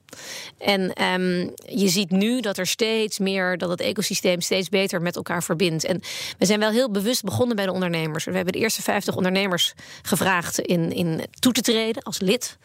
En 0.57 1.03
um, 1.03 1.53
je 1.65 1.87
ziet 1.87 2.11
nu 2.11 2.41
dat 2.41 2.57
er 2.57 2.67
steeds 2.67 3.19
meer, 3.19 3.57
dat 3.57 3.69
het 3.69 3.81
ecosysteem 3.81 4.41
steeds 4.41 4.69
beter 4.69 5.01
met 5.01 5.15
elkaar 5.15 5.43
verbindt. 5.43 5.83
En 5.83 6.01
we 6.37 6.45
zijn 6.45 6.59
wel 6.59 6.71
heel 6.71 6.91
bewust 6.91 7.23
begonnen 7.23 7.55
bij 7.55 7.65
de 7.65 7.71
ondernemers. 7.71 8.25
We 8.25 8.35
hebben 8.35 8.53
de 8.53 8.59
eerste 8.59 8.81
50 8.81 9.10
ondernemers 9.15 9.73
gevraagd 10.01 10.59
in, 10.59 10.91
in 10.91 11.25
toe 11.39 11.53
te 11.53 11.61
treden 11.61 12.03
als 12.03 12.19
lid. 12.19 12.57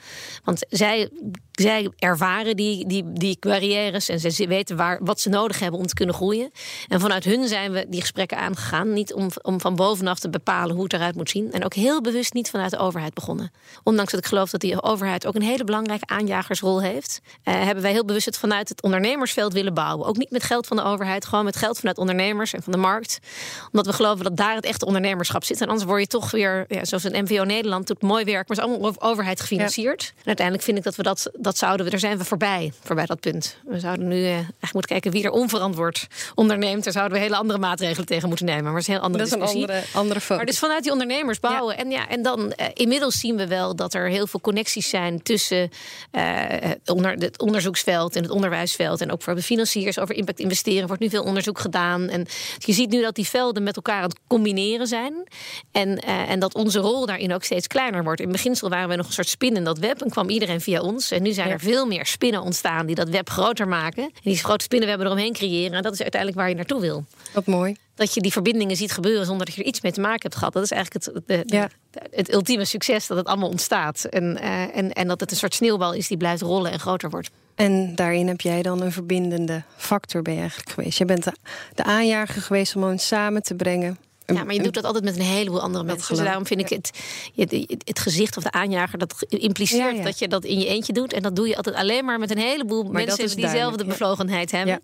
Want 0.45 0.67
zij, 0.69 1.11
zij 1.61 1.91
ervaren 1.99 2.57
die, 2.57 2.87
die, 2.87 3.13
die 3.13 3.37
barrières 3.41 4.09
en 4.09 4.21
ze 4.33 4.47
weten 4.47 4.77
waar, 4.77 4.99
wat 5.03 5.21
ze 5.21 5.29
nodig 5.29 5.59
hebben 5.59 5.81
om 5.81 5.87
te 5.87 5.95
kunnen 5.95 6.15
groeien. 6.15 6.51
En 6.89 7.01
vanuit 7.01 7.25
hun 7.25 7.49
zijn 7.49 7.73
we 7.73 7.87
die 7.89 8.01
gesprekken 8.01 8.39
aangegaan. 8.39 8.93
Niet 8.93 9.15
om, 9.15 9.29
om 9.43 9.61
van 9.61 9.77
bovenaf 9.77 10.19
te 10.19 10.31
bepalen 10.31 10.75
hoe 10.75 10.85
het 10.85 10.93
eruit 10.93 11.15
moet 11.15 11.31
zien. 11.31 11.53
En 11.53 11.65
ook 11.65 11.75
heel 11.75 12.01
bewust 12.01 12.33
niet 12.33 12.51
vanuit 12.51 12.71
de 12.71 12.79
overheid 12.79 13.15
begonnen. 13.15 13.51
Ondanks 13.83 14.11
dat 14.11 14.21
ik 14.21 14.27
geloof 14.27 14.51
dat 14.51 14.61
die 14.61 14.83
overheid 14.83 15.27
ook 15.27 15.35
een 15.35 15.43
hele 15.43 15.65
belangrijke 15.65 16.07
aanjagersrol 16.07 16.83
heeft. 16.83 17.21
Uh, 17.25 17.55
hebben 17.55 17.83
wij 17.83 17.93
heel 17.93 18.05
bewust 18.05 18.27
het 18.27 18.39
vanuit 18.39 18.69
het 18.69 18.83
ondernemersveld 18.83 19.53
willen 19.53 19.75
bouwen. 19.75 20.07
Ook 20.07 20.17
niet 20.17 20.31
met 20.31 20.43
geld 20.43 20.67
van 20.67 20.77
de 20.77 20.83
overheid, 20.83 21.25
gewoon 21.25 21.45
met 21.45 21.57
geld 21.57 21.79
vanuit 21.79 21.99
ondernemers 21.99 22.53
en 22.53 22.63
van 22.63 22.73
de 22.73 22.79
markt. 22.79 23.19
Omdat 23.67 23.87
we 23.87 23.93
geloven 23.93 24.25
dat 24.25 24.37
daar 24.37 24.55
het 24.55 24.65
echte 24.65 24.87
ondernemerschap 24.87 25.45
zit. 25.45 25.61
En 25.61 25.69
anders 25.69 25.87
word 25.87 26.01
je 26.01 26.07
toch 26.07 26.31
weer, 26.31 26.65
ja, 26.69 26.85
zoals 26.85 27.05
een 27.05 27.23
MVO 27.23 27.45
Nederland 27.45 27.87
doet 27.87 28.03
mooi 28.03 28.25
werk, 28.25 28.49
maar 28.49 28.57
is 28.57 28.63
allemaal 28.63 29.01
overheid 29.01 29.41
gefinancierd. 29.41 30.13
En 30.17 30.27
uiteindelijk 30.27 30.67
vind 30.67 30.79
ik 30.79 30.85
dat 30.85 30.97
we 30.97 31.03
dat, 31.03 31.31
dat 31.47 31.59
zouden 31.59 31.85
we, 31.85 31.91
daar 31.91 32.01
zijn 32.01 32.19
we 32.19 32.25
voorbij, 32.25 32.73
voorbij 32.83 33.07
dat 33.07 33.21
punt. 33.21 33.57
We 33.65 33.81
zouden 33.81 34.09
nu 34.09 34.17
uh, 34.17 34.33
eigenlijk 34.33 34.73
moeten 34.73 34.91
kijken 34.91 35.11
wie 35.11 35.25
er 35.25 35.31
onverantwoord 35.31 36.07
onderneemt. 36.35 36.85
Daar 36.85 36.93
zouden 36.93 37.17
we 37.17 37.23
hele 37.23 37.37
andere 37.37 37.59
maatregelen 37.59 38.07
tegen 38.07 38.29
moeten 38.29 38.47
nemen. 38.47 38.63
Maar 38.63 38.73
dat 38.73 38.81
is 38.81 38.87
een 38.87 38.95
heel 38.95 39.03
andere 39.03 39.25
dat 39.25 39.33
is 39.33 39.39
discussie. 39.39 39.63
een 39.63 39.75
andere, 39.75 39.99
andere 39.99 40.21
focus. 40.21 40.37
Maar 40.37 40.47
dus 40.47 40.59
vanuit 40.59 40.83
die 40.83 40.93
ondernemers 40.93 41.41
bouwen. 41.41 41.77
En, 41.79 41.91
ja, 41.91 42.09
en 42.09 42.23
dan 42.23 42.41
uh, 42.41 42.67
inmiddels 42.75 43.19
zien 43.19 43.37
we 43.37 43.47
wel 43.47 43.77
dat 43.77 43.95
er 43.95 44.09
heel 44.09 44.27
veel 44.27 44.41
connecties 44.41 44.89
zijn 44.89 45.23
tussen 45.23 45.71
uh, 46.13 46.45
onder, 46.87 47.13
het 47.13 47.41
onderzoeksveld 47.41 48.17
en 48.17 48.23
het 48.23 48.31
onderwijsveld. 48.31 49.01
En 49.01 49.13
ook 49.13 49.23
voor 49.23 49.35
de 49.35 49.43
financiers 49.43 49.99
over 49.99 50.15
impact 50.15 50.39
investeren 50.39 50.87
wordt 50.87 51.03
nu 51.03 51.09
veel 51.09 51.25
onderzoek 51.25 51.59
gedaan. 51.59 52.09
En 52.09 52.27
je 52.59 52.73
ziet 52.73 52.91
nu 52.91 53.03
dat 53.03 53.15
die 53.15 53.29
velden 53.29 53.63
met 53.63 53.77
elkaar 53.77 54.03
aan 54.03 54.09
het 54.09 54.19
combineren 54.27 54.87
zijn. 54.87 55.29
En, 55.73 55.99
en 55.99 56.39
dat 56.39 56.55
onze 56.55 56.79
rol 56.79 57.07
daarin 57.07 57.35
ook 57.35 57.45
steeds 57.45 57.67
kleiner 57.67 58.05
wordt. 58.05 58.21
In 58.21 58.33
beginsel 58.33 58.69
waren 58.69 58.89
we 58.89 58.97
nog 58.97 59.07
een 59.07 59.13
soort 59.13 59.29
spin 59.29 59.57
in 59.57 59.65
dat 59.65 59.79
web 59.79 60.03
en 60.03 60.11
kwam 60.11 60.29
iedereen 60.29 60.61
via 60.61 60.81
ons. 60.81 61.11
En 61.11 61.23
nu 61.23 61.33
zijn 61.37 61.51
er 61.51 61.61
veel 61.61 61.87
meer 61.87 62.07
spinnen 62.07 62.43
ontstaan 62.43 62.87
die 62.87 62.95
dat 62.95 63.09
web 63.09 63.31
groter 63.31 63.69
maken. 63.69 64.03
En 64.03 64.11
die 64.23 64.37
grote 64.37 64.65
spinnenwebben 64.65 65.07
eromheen 65.07 65.33
creëren. 65.33 65.77
En 65.77 65.83
dat 65.83 65.93
is 65.93 66.03
uiteindelijk 66.03 66.41
waar 66.41 66.49
je 66.49 66.55
naartoe 66.55 66.81
wil. 66.81 67.05
Wat 67.33 67.47
mooi. 67.47 67.77
Dat 67.95 68.15
je 68.15 68.21
die 68.21 68.33
verbindingen 68.33 68.77
ziet 68.77 68.93
gebeuren 68.93 69.27
zonder 69.27 69.47
dat 69.47 69.55
je 69.55 69.63
er 69.63 69.69
iets 69.69 69.81
mee 69.81 69.93
te 69.93 70.01
maken 70.01 70.23
hebt 70.23 70.37
gehad. 70.37 70.53
Dat 70.53 70.63
is 70.63 70.71
eigenlijk 70.71 71.05
het, 71.05 71.27
de, 71.27 71.43
ja. 71.57 71.69
de, 71.91 72.01
het 72.11 72.33
ultieme 72.33 72.65
succes 72.65 73.07
dat 73.07 73.17
het 73.17 73.27
allemaal 73.27 73.49
ontstaat. 73.49 74.05
En, 74.05 74.39
uh, 74.43 74.77
en, 74.77 74.93
en 74.93 75.09
dat 75.09 75.21
het 75.21 75.31
een 75.31 75.37
soort 75.37 75.55
sneeuwbal 75.55 75.93
is 75.93 76.09
die 76.09 76.17
blijft 76.17 76.43
rollen 76.43 76.73
en 76.73 76.81
groter 76.81 77.11
wordt. 77.11 77.31
En 77.55 77.95
daarin 77.95 78.29
heb 78.29 78.41
jij 78.41 78.63
dan 78.63 78.81
een 78.81 78.93
verbindende 78.93 79.63
factor 79.77 80.23
ben 80.23 80.35
je 80.35 80.41
eigenlijk 80.41 80.71
geweest. 80.71 80.99
Je 80.99 81.05
bent 81.05 81.25
de, 81.25 81.33
de 81.75 81.85
aanjager 81.85 82.43
geweest 82.43 82.77
om 82.77 82.85
ons 82.85 83.07
samen 83.07 83.43
te 83.43 83.55
brengen. 83.55 83.99
Ja, 84.27 84.45
maar 84.45 84.55
je 84.55 84.63
doet 84.63 84.75
dat 84.75 84.85
altijd 84.85 85.05
met 85.05 85.17
een 85.17 85.23
heleboel 85.23 85.61
andere 85.61 85.85
mensen. 85.85 86.15
Dus 86.15 86.25
daarom 86.25 86.47
vind 86.47 86.61
ik 86.61 86.69
het, 86.69 86.91
het, 87.35 87.83
het 87.85 87.99
gezicht 87.99 88.37
of 88.37 88.43
de 88.43 88.51
aanjager... 88.51 88.99
dat 88.99 89.27
impliceert 89.29 89.91
ja, 89.91 89.99
ja. 89.99 90.05
dat 90.05 90.19
je 90.19 90.29
dat 90.29 90.45
in 90.45 90.59
je 90.59 90.67
eentje 90.67 90.93
doet. 90.93 91.13
En 91.13 91.23
dat 91.23 91.37
doe 91.37 91.49
je 91.49 91.57
altijd 91.57 91.77
alleen 91.77 92.05
maar 92.05 92.19
met 92.19 92.31
een 92.31 92.39
heleboel 92.39 92.83
maar 92.83 92.93
mensen... 92.93 93.27
die 93.27 93.37
diezelfde 93.37 93.85
bevlogenheid 93.85 94.51
hebben. 94.51 94.83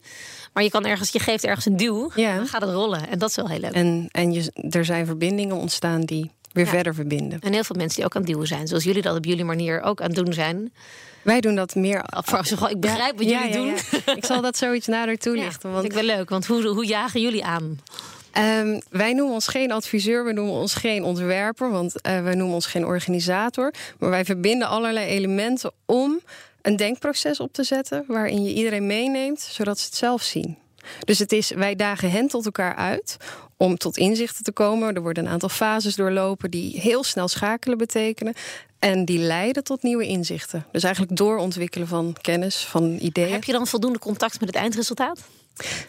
Maar 0.53 0.63
je 0.63 0.71
kan 0.71 0.87
ergens, 0.87 1.11
je 1.11 1.19
geeft 1.19 1.45
ergens 1.45 1.67
een 1.67 1.77
duw, 1.77 2.11
dan 2.15 2.47
gaat 2.47 2.61
het 2.61 2.71
rollen. 2.71 3.09
En 3.09 3.19
dat 3.19 3.29
is 3.29 3.37
wel 3.37 3.49
heel 3.49 3.61
leuk. 3.61 3.73
En, 3.73 4.09
en 4.11 4.33
je, 4.33 4.53
er 4.71 4.85
zijn 4.85 5.07
verbindingen 5.07 5.57
ontstaan 5.57 6.01
die 6.01 6.31
weer 6.53 6.67
verder 6.67 6.95
verbinden. 6.95 7.41
En 7.41 7.53
heel 7.53 7.65
veel 7.65 7.77
mensen 7.77 7.97
die 7.97 8.05
ook 8.05 8.17
aan 8.17 8.23
het 8.23 8.31
duwen 8.31 8.47
zijn. 8.47 8.67
Zoals 8.67 8.85
jullie 8.85 9.03
dat 9.03 9.17
op 9.17 9.25
jullie 9.25 9.45
manier 9.45 9.83
ook 9.83 10.01
aan 10.01 10.07
het 10.07 10.25
doen 10.25 10.33
zijn. 10.33 10.73
Wij 11.23 11.41
doen 11.41 11.55
dat 11.55 11.75
meer. 11.75 12.05
Ik 12.69 12.81
begrijp 12.81 13.19
wat 13.19 13.29
jullie 13.29 13.53
doen. 13.53 13.75
Ik 14.17 14.25
zal 14.25 14.41
dat 14.41 14.57
zoiets 14.57 14.87
nader 14.87 15.19
toelichten. 15.19 15.73
want 15.73 15.85
ik 15.85 15.93
wel 15.93 16.03
leuk, 16.03 16.29
want 16.29 16.47
hoe, 16.47 16.67
hoe 16.67 16.87
jagen 16.87 17.21
jullie 17.21 17.45
aan? 17.45 17.81
Um, 18.39 18.81
wij 18.91 19.13
noemen 19.13 19.35
ons 19.35 19.47
geen 19.47 19.73
adviseur, 19.73 20.25
we 20.25 20.33
noemen 20.33 20.55
ons 20.55 20.75
geen 20.75 21.05
ontwerper, 21.05 21.71
want 21.71 21.95
uh, 21.95 22.23
wij 22.23 22.35
noemen 22.35 22.55
ons 22.55 22.67
geen 22.67 22.87
organisator. 22.87 23.73
Maar 23.99 24.11
wij 24.11 24.25
verbinden 24.25 24.69
allerlei 24.69 25.07
elementen 25.07 25.73
om 25.87 26.21
een 26.63 26.77
denkproces 26.77 27.41
op 27.41 27.53
te 27.53 27.65
zetten 27.65 28.05
waarin 28.07 28.45
je 28.45 28.55
iedereen 28.55 28.87
meeneemt, 28.87 29.41
zodat 29.41 29.79
ze 29.79 29.87
het 29.87 29.95
zelf 29.95 30.23
zien. 30.23 30.57
Dus 31.05 31.19
het 31.19 31.33
is, 31.33 31.51
wij 31.51 31.75
dagen 31.75 32.11
hen 32.11 32.29
tot 32.29 32.45
elkaar 32.45 32.75
uit 32.75 33.17
om 33.57 33.77
tot 33.77 33.97
inzichten 33.97 34.45
te 34.45 34.53
komen. 34.53 34.95
Er 34.95 35.03
worden 35.03 35.27
een 35.27 35.33
aantal 35.33 35.49
fases 35.49 35.95
doorlopen 35.95 36.51
die 36.51 36.81
heel 36.81 37.05
snel 37.05 37.29
schakelen 37.29 37.79
betekenen. 37.79 38.35
En 38.79 39.05
die 39.05 39.19
leiden 39.19 39.65
tot 39.65 39.83
nieuwe 39.83 40.07
inzichten. 40.07 40.67
Dus 40.73 40.83
eigenlijk 40.83 41.17
doorontwikkelen 41.17 41.89
van 41.89 42.17
kennis, 42.21 42.57
van 42.57 42.99
ideeën. 43.01 43.33
Heb 43.33 43.45
je 43.45 43.53
dan 43.53 43.67
voldoende 43.67 43.99
contact 43.99 44.41
met 44.41 44.49
het 44.49 44.59
eindresultaat? 44.59 45.21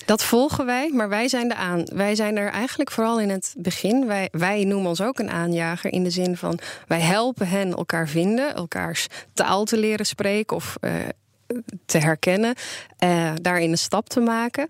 Dat 0.06 0.24
volgen 0.24 0.66
wij, 0.66 0.92
maar 0.94 1.10
wij 1.10 1.28
zijn 1.28 1.48
de 1.48 1.56
aan. 1.56 1.84
Wij 1.94 2.16
zijn 2.16 2.38
er 2.38 2.52
eigenlijk 2.52 2.92
vooral 2.92 3.20
in 3.20 3.30
het 3.30 3.56
begin. 3.58 4.08
Wij, 4.08 4.30
wij 4.32 4.64
noemen 4.64 4.90
ons 4.90 5.02
ook 5.02 5.20
een 5.20 5.30
aanjager 5.30 5.92
in 5.92 6.04
de 6.04 6.10
zin 6.10 6.38
van 6.38 6.60
wij 6.88 7.00
helpen 7.00 7.48
hen 7.48 7.74
elkaar 7.74 8.08
vinden, 8.08 8.56
elkaars 8.56 9.08
taal 9.34 9.64
te 9.64 9.78
leren 9.78 10.06
spreken 10.06 10.56
of 10.56 10.76
uh, 10.82 10.94
te 11.86 11.98
herkennen, 11.98 12.56
uh, 13.04 13.32
daarin 13.42 13.72
een 13.72 13.78
stap 13.78 14.10
te 14.10 14.20
maken. 14.20 14.68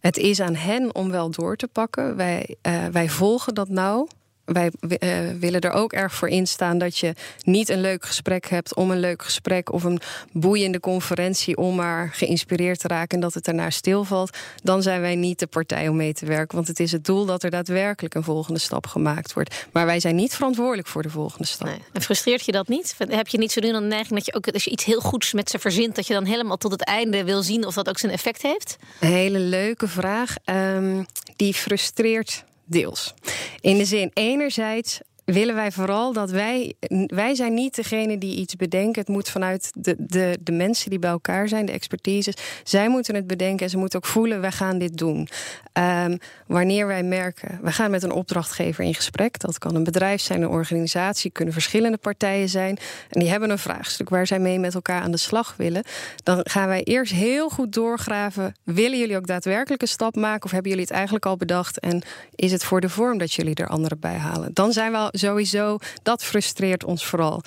Het 0.00 0.16
is 0.16 0.40
aan 0.40 0.54
hen 0.54 0.94
om 0.94 1.10
wel 1.10 1.30
door 1.30 1.56
te 1.56 1.68
pakken. 1.68 2.16
Wij, 2.16 2.56
uh, 2.62 2.86
wij 2.86 3.08
volgen 3.08 3.54
dat 3.54 3.68
nou 3.68 4.08
wij 4.46 4.70
uh, 4.80 5.18
willen 5.40 5.60
er 5.60 5.70
ook 5.70 5.92
erg 5.92 6.14
voor 6.14 6.28
instaan 6.28 6.78
dat 6.78 6.98
je 6.98 7.12
niet 7.42 7.68
een 7.68 7.80
leuk 7.80 8.04
gesprek 8.04 8.48
hebt 8.48 8.74
om 8.74 8.90
een 8.90 9.00
leuk 9.00 9.22
gesprek 9.22 9.72
of 9.72 9.84
een 9.84 10.00
boeiende 10.32 10.80
conferentie 10.80 11.56
om 11.56 11.74
maar 11.74 12.10
geïnspireerd 12.12 12.78
te 12.78 12.88
raken 12.88 13.14
en 13.14 13.20
dat 13.20 13.34
het 13.34 13.44
daarna 13.44 13.70
stilvalt. 13.70 14.36
Dan 14.62 14.82
zijn 14.82 15.00
wij 15.00 15.14
niet 15.14 15.38
de 15.38 15.46
partij 15.46 15.88
om 15.88 15.96
mee 15.96 16.12
te 16.12 16.26
werken. 16.26 16.56
Want 16.56 16.68
het 16.68 16.80
is 16.80 16.92
het 16.92 17.04
doel 17.04 17.24
dat 17.24 17.42
er 17.42 17.50
daadwerkelijk 17.50 18.14
een 18.14 18.22
volgende 18.22 18.60
stap 18.60 18.86
gemaakt 18.86 19.32
wordt. 19.32 19.66
Maar 19.72 19.86
wij 19.86 20.00
zijn 20.00 20.14
niet 20.14 20.34
verantwoordelijk 20.34 20.88
voor 20.88 21.02
de 21.02 21.10
volgende 21.10 21.46
stap. 21.46 21.68
Nee. 21.68 21.78
En 21.92 22.02
frustreert 22.02 22.44
je 22.44 22.52
dat 22.52 22.68
niet? 22.68 22.94
Heb 23.08 23.28
je 23.28 23.38
niet 23.38 23.52
zo 23.52 23.60
doen 23.60 23.72
dan 23.72 23.82
de 23.82 23.88
neiging 23.88 24.14
dat 24.14 24.26
je 24.26 24.34
ook 24.34 24.48
als 24.48 24.64
je 24.64 24.70
iets 24.70 24.84
heel 24.84 25.00
goeds 25.00 25.32
met 25.32 25.50
ze 25.50 25.58
verzint, 25.58 25.96
dat 25.96 26.06
je 26.06 26.12
dan 26.12 26.24
helemaal 26.24 26.56
tot 26.56 26.72
het 26.72 26.84
einde 26.84 27.24
wil 27.24 27.42
zien 27.42 27.66
of 27.66 27.74
dat 27.74 27.88
ook 27.88 27.98
zijn 27.98 28.12
effect 28.12 28.42
heeft? 28.42 28.76
Een 29.00 29.08
hele 29.08 29.38
leuke 29.38 29.88
vraag. 29.88 30.34
Um, 30.44 31.06
die 31.36 31.54
frustreert 31.54 32.44
deels. 32.66 33.14
In 33.60 33.78
de 33.78 33.84
zin, 33.84 34.10
enerzijds 34.14 35.00
willen 35.26 35.54
wij 35.54 35.72
vooral 35.72 36.12
dat 36.12 36.30
wij. 36.30 36.74
Wij 37.06 37.34
zijn 37.34 37.54
niet 37.54 37.74
degene 37.74 38.18
die 38.18 38.36
iets 38.36 38.56
bedenken. 38.56 39.00
Het 39.00 39.08
moet 39.08 39.28
vanuit 39.28 39.70
de, 39.74 39.94
de, 39.98 40.38
de 40.40 40.52
mensen 40.52 40.90
die 40.90 40.98
bij 40.98 41.10
elkaar 41.10 41.48
zijn, 41.48 41.66
de 41.66 41.72
expertises. 41.72 42.34
Zij 42.64 42.88
moeten 42.88 43.14
het 43.14 43.26
bedenken 43.26 43.64
en 43.64 43.70
ze 43.70 43.78
moeten 43.78 43.98
ook 43.98 44.06
voelen: 44.06 44.40
wij 44.40 44.52
gaan 44.52 44.78
dit 44.78 44.96
doen. 44.98 45.28
Um, 45.72 46.18
wanneer 46.46 46.86
wij 46.86 47.02
merken, 47.02 47.58
we 47.62 47.72
gaan 47.72 47.90
met 47.90 48.02
een 48.02 48.12
opdrachtgever 48.12 48.84
in 48.84 48.94
gesprek. 48.94 49.38
Dat 49.38 49.58
kan 49.58 49.74
een 49.74 49.84
bedrijf 49.84 50.20
zijn, 50.20 50.42
een 50.42 50.48
organisatie, 50.48 51.30
kunnen 51.30 51.54
verschillende 51.54 51.96
partijen 51.96 52.48
zijn. 52.48 52.78
En 53.08 53.20
die 53.20 53.28
hebben 53.28 53.50
een 53.50 53.58
vraagstuk 53.58 54.08
waar 54.08 54.26
zij 54.26 54.38
mee 54.38 54.58
met 54.58 54.74
elkaar 54.74 55.02
aan 55.02 55.10
de 55.10 55.16
slag 55.16 55.54
willen. 55.56 55.84
Dan 56.22 56.40
gaan 56.42 56.68
wij 56.68 56.82
eerst 56.82 57.12
heel 57.12 57.48
goed 57.48 57.72
doorgraven. 57.72 58.54
Willen 58.62 58.98
jullie 58.98 59.16
ook 59.16 59.26
daadwerkelijk 59.26 59.82
een 59.82 59.88
stap 59.88 60.16
maken? 60.16 60.44
Of 60.44 60.50
hebben 60.50 60.70
jullie 60.70 60.86
het 60.86 60.94
eigenlijk 60.94 61.26
al 61.26 61.36
bedacht? 61.36 61.78
En 61.78 62.02
is 62.34 62.52
het 62.52 62.64
voor 62.64 62.80
de 62.80 62.88
vorm 62.88 63.18
dat 63.18 63.32
jullie 63.32 63.54
er 63.54 63.68
anderen 63.68 64.00
bij 64.00 64.16
halen? 64.16 64.50
Dan 64.52 64.72
zijn 64.72 64.92
we 64.92 64.98
al 64.98 65.08
sowieso, 65.18 65.78
dat 66.02 66.24
frustreert 66.24 66.84
ons 66.84 67.06
vooral. 67.06 67.42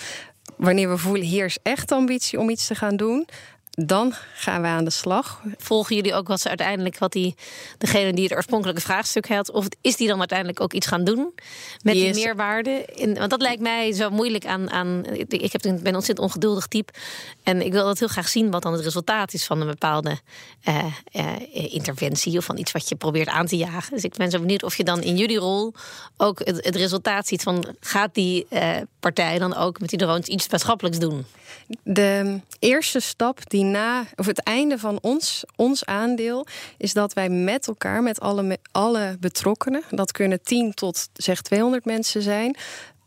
Wanneer 0.57 0.89
we 0.89 0.97
voelen, 0.97 1.25
hier 1.25 1.45
is 1.45 1.57
echt 1.63 1.91
ambitie 1.91 2.39
om 2.39 2.49
iets 2.49 2.67
te 2.67 2.75
gaan 2.75 2.95
doen, 2.95 3.27
dan 3.85 4.13
gaan 4.33 4.61
we 4.61 4.67
aan 4.67 4.83
de 4.83 4.89
slag. 4.89 5.41
Volgen 5.57 5.95
jullie 5.95 6.13
ook 6.13 6.27
wat 6.27 6.41
ze 6.41 6.47
uiteindelijk, 6.47 6.97
wat 6.97 7.11
die, 7.11 7.35
degene 7.77 8.13
die 8.13 8.23
het 8.23 8.33
oorspronkelijke 8.33 8.81
vraagstuk 8.81 9.27
had, 9.27 9.51
of 9.51 9.67
is 9.81 9.95
die 9.95 10.07
dan 10.07 10.19
uiteindelijk 10.19 10.61
ook 10.61 10.73
iets 10.73 10.87
gaan 10.87 11.03
doen 11.03 11.33
met 11.81 11.93
die, 11.93 12.13
die 12.13 12.23
meerwaarde? 12.23 12.85
In, 12.85 13.13
want 13.13 13.29
dat 13.29 13.41
lijkt 13.41 13.61
mij 13.61 13.91
zo 13.91 14.09
moeilijk 14.09 14.45
aan. 14.45 14.71
aan 14.71 15.05
ik 15.27 15.51
heb, 15.51 15.61
ben 15.61 15.87
een 15.87 15.95
ontzettend 15.95 16.19
ongeduldig 16.19 16.67
type 16.67 16.93
en 17.43 17.61
ik 17.61 17.71
wil 17.71 17.85
dat 17.85 17.99
heel 17.99 18.07
graag 18.07 18.29
zien 18.29 18.51
wat 18.51 18.61
dan 18.61 18.73
het 18.73 18.81
resultaat 18.81 19.33
is 19.33 19.45
van 19.45 19.61
een 19.61 19.67
bepaalde 19.67 20.19
uh, 20.67 20.85
uh, 21.11 21.73
interventie 21.73 22.37
of 22.37 22.45
van 22.45 22.57
iets 22.57 22.71
wat 22.71 22.89
je 22.89 22.95
probeert 22.95 23.27
aan 23.27 23.45
te 23.45 23.57
jagen. 23.57 23.93
Dus 23.93 24.03
ik 24.03 24.15
ben 24.15 24.31
zo 24.31 24.39
benieuwd 24.39 24.63
of 24.63 24.77
je 24.77 24.83
dan 24.83 25.01
in 25.01 25.17
jullie 25.17 25.37
rol 25.37 25.73
ook 26.17 26.39
het, 26.39 26.65
het 26.65 26.75
resultaat 26.75 27.27
ziet 27.27 27.43
van 27.43 27.75
gaat 27.79 28.13
die 28.13 28.45
uh, 28.49 28.77
partij 28.99 29.39
dan 29.39 29.55
ook 29.55 29.79
met 29.79 29.89
die 29.89 29.99
drones 29.99 30.27
iets 30.27 30.49
maatschappelijks 30.49 30.99
doen? 30.99 31.25
De 31.83 32.41
eerste 32.59 32.99
stap 32.99 33.49
die 33.49 33.63
na, 33.71 34.05
of 34.15 34.25
het 34.25 34.43
einde 34.43 34.77
van 34.77 34.99
ons, 35.01 35.43
ons 35.55 35.85
aandeel, 35.85 36.45
is 36.77 36.93
dat 36.93 37.13
wij 37.13 37.29
met 37.29 37.67
elkaar, 37.67 38.03
met 38.03 38.19
alle, 38.19 38.57
alle 38.71 39.17
betrokkenen, 39.19 39.83
dat 39.89 40.11
kunnen 40.11 40.43
10 40.43 40.73
tot 40.73 41.09
zeg 41.13 41.41
200 41.41 41.85
mensen 41.85 42.21
zijn, 42.21 42.55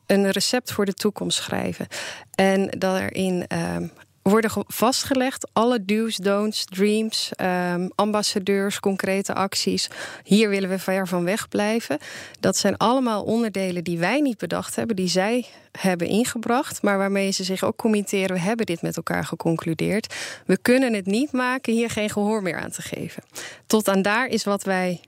een 0.06 0.30
recept 0.30 0.72
voor 0.72 0.84
de 0.84 0.94
toekomst 0.94 1.36
schrijven. 1.36 1.86
En 2.34 2.70
daarin 2.78 3.46
uh, 3.52 3.76
worden 4.22 4.50
vastgelegd 4.66 5.48
alle 5.52 5.84
do's, 5.84 6.16
don'ts, 6.16 6.64
dreams, 6.64 7.30
um, 7.40 7.90
ambassadeurs, 7.94 8.80
concrete 8.80 9.34
acties. 9.34 9.90
Hier 10.24 10.48
willen 10.48 10.68
we 10.68 10.78
ver 10.78 11.08
van 11.08 11.24
weg 11.24 11.48
blijven. 11.48 11.98
Dat 12.40 12.56
zijn 12.56 12.76
allemaal 12.76 13.22
onderdelen 13.22 13.84
die 13.84 13.98
wij 13.98 14.20
niet 14.20 14.38
bedacht 14.38 14.76
hebben, 14.76 14.96
die 14.96 15.08
zij 15.08 15.46
hebben 15.78 16.06
ingebracht, 16.06 16.82
maar 16.82 16.98
waarmee 16.98 17.30
ze 17.30 17.44
zich 17.44 17.64
ook 17.64 17.76
committeren. 17.76 18.36
We 18.36 18.42
hebben 18.42 18.66
dit 18.66 18.82
met 18.82 18.96
elkaar 18.96 19.24
geconcludeerd. 19.24 20.14
We 20.46 20.56
kunnen 20.56 20.92
het 20.92 21.06
niet 21.06 21.32
maken 21.32 21.72
hier 21.72 21.90
geen 21.90 22.10
gehoor 22.10 22.42
meer 22.42 22.60
aan 22.60 22.70
te 22.70 22.82
geven. 22.82 23.22
Tot 23.66 23.88
aan 23.88 24.02
daar 24.02 24.26
is 24.26 24.44
wat 24.44 24.62
wij 24.62 25.00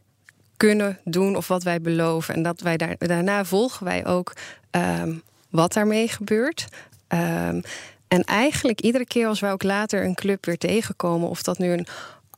kunnen 0.57 0.99
doen 1.05 1.37
of 1.37 1.49
wat 1.49 1.63
wij 1.63 1.81
beloven. 1.81 2.35
En 2.35 2.43
dat 2.43 2.61
wij 2.61 2.77
daar, 2.77 2.95
daarna 2.99 3.45
volgen 3.45 3.85
wij 3.85 4.07
ook 4.07 4.33
um, 4.71 5.23
wat 5.51 5.73
daarmee 5.73 6.09
gebeurt. 6.09 6.67
Um, 7.09 7.63
en 8.09 8.23
eigenlijk 8.23 8.81
iedere 8.81 9.07
keer 9.07 9.27
als 9.27 9.41
wij 9.41 9.53
ook 9.53 9.63
later 9.63 10.05
een 10.05 10.15
club 10.15 10.45
weer 10.45 10.59
tegenkomen, 10.59 11.29
of 11.29 11.43
dat 11.43 11.59
nu 11.59 11.73
een 11.73 11.87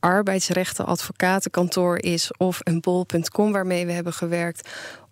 arbeidsrechten 0.00 0.86
advocatenkantoor 0.86 1.98
is 1.98 2.30
of 2.36 2.60
een 2.62 2.80
bol.com 2.80 3.52
waarmee 3.52 3.86
we 3.86 3.92
hebben 3.92 4.12
gewerkt 4.12 4.68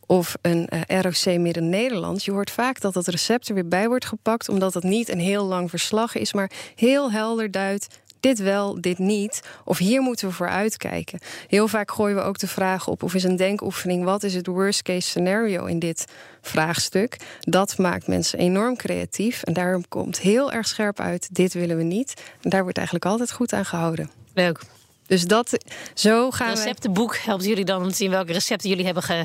of 0.07 0.37
een 0.41 0.69
uh, 0.89 1.01
ROC 1.01 1.39
Midden-Nederland. 1.39 2.25
Je 2.25 2.33
hoort 2.33 2.51
vaak 2.51 2.81
dat 2.81 2.95
het 2.95 3.09
recept 3.09 3.49
er 3.49 3.55
weer 3.55 3.69
bij 3.69 3.89
wordt 3.89 4.05
gepakt, 4.05 4.49
omdat 4.49 4.75
het 4.75 4.83
niet 4.83 5.09
een 5.09 5.21
heel 5.21 5.45
lang 5.45 5.71
verslag 5.71 6.15
is, 6.15 6.33
maar 6.33 6.51
heel 6.75 7.11
helder 7.11 7.51
duidt. 7.51 7.87
Dit 8.25 8.39
wel, 8.39 8.81
dit 8.81 8.99
niet. 8.99 9.43
Of 9.65 9.79
hier 9.79 10.01
moeten 10.01 10.29
we 10.29 10.35
voor 10.35 10.49
uitkijken. 10.49 11.19
Heel 11.49 11.69
vaak 11.69 11.91
gooien 11.91 12.17
we 12.17 12.23
ook 12.23 12.39
de 12.39 12.47
vraag 12.47 12.89
op, 12.89 13.03
of 13.03 13.15
is 13.15 13.25
een 13.25 13.37
denkoefening... 13.37 14.05
wat 14.05 14.23
is 14.23 14.35
het 14.35 14.47
worst 14.47 14.83
case 14.83 15.09
scenario 15.09 15.65
in 15.65 15.79
dit 15.79 16.05
vraagstuk? 16.41 17.17
Dat 17.41 17.79
maakt 17.79 18.07
mensen 18.07 18.39
enorm 18.39 18.77
creatief. 18.77 19.43
En 19.43 19.53
daarom 19.53 19.89
komt 19.89 20.19
heel 20.21 20.53
erg 20.53 20.67
scherp 20.67 21.01
uit, 21.01 21.29
dit 21.35 21.53
willen 21.53 21.77
we 21.77 21.83
niet. 21.83 22.15
En 22.43 22.51
daar 22.51 22.63
wordt 22.63 22.77
eigenlijk 22.77 23.07
altijd 23.07 23.33
goed 23.33 23.53
aan 23.53 23.65
gehouden. 23.65 24.11
Leuk. 24.35 24.61
Dus 25.07 25.25
dat, 25.27 25.59
zo 25.95 26.31
gaan 26.31 26.49
Het 26.49 26.59
receptenboek 26.59 27.17
helpt 27.17 27.45
jullie 27.45 27.65
dan 27.65 27.83
om 27.83 27.89
te 27.89 27.95
zien 27.95 28.11
welke 28.11 28.33
recepten 28.33 28.69
jullie 28.69 28.85
hebben 28.85 29.03
ge... 29.03 29.25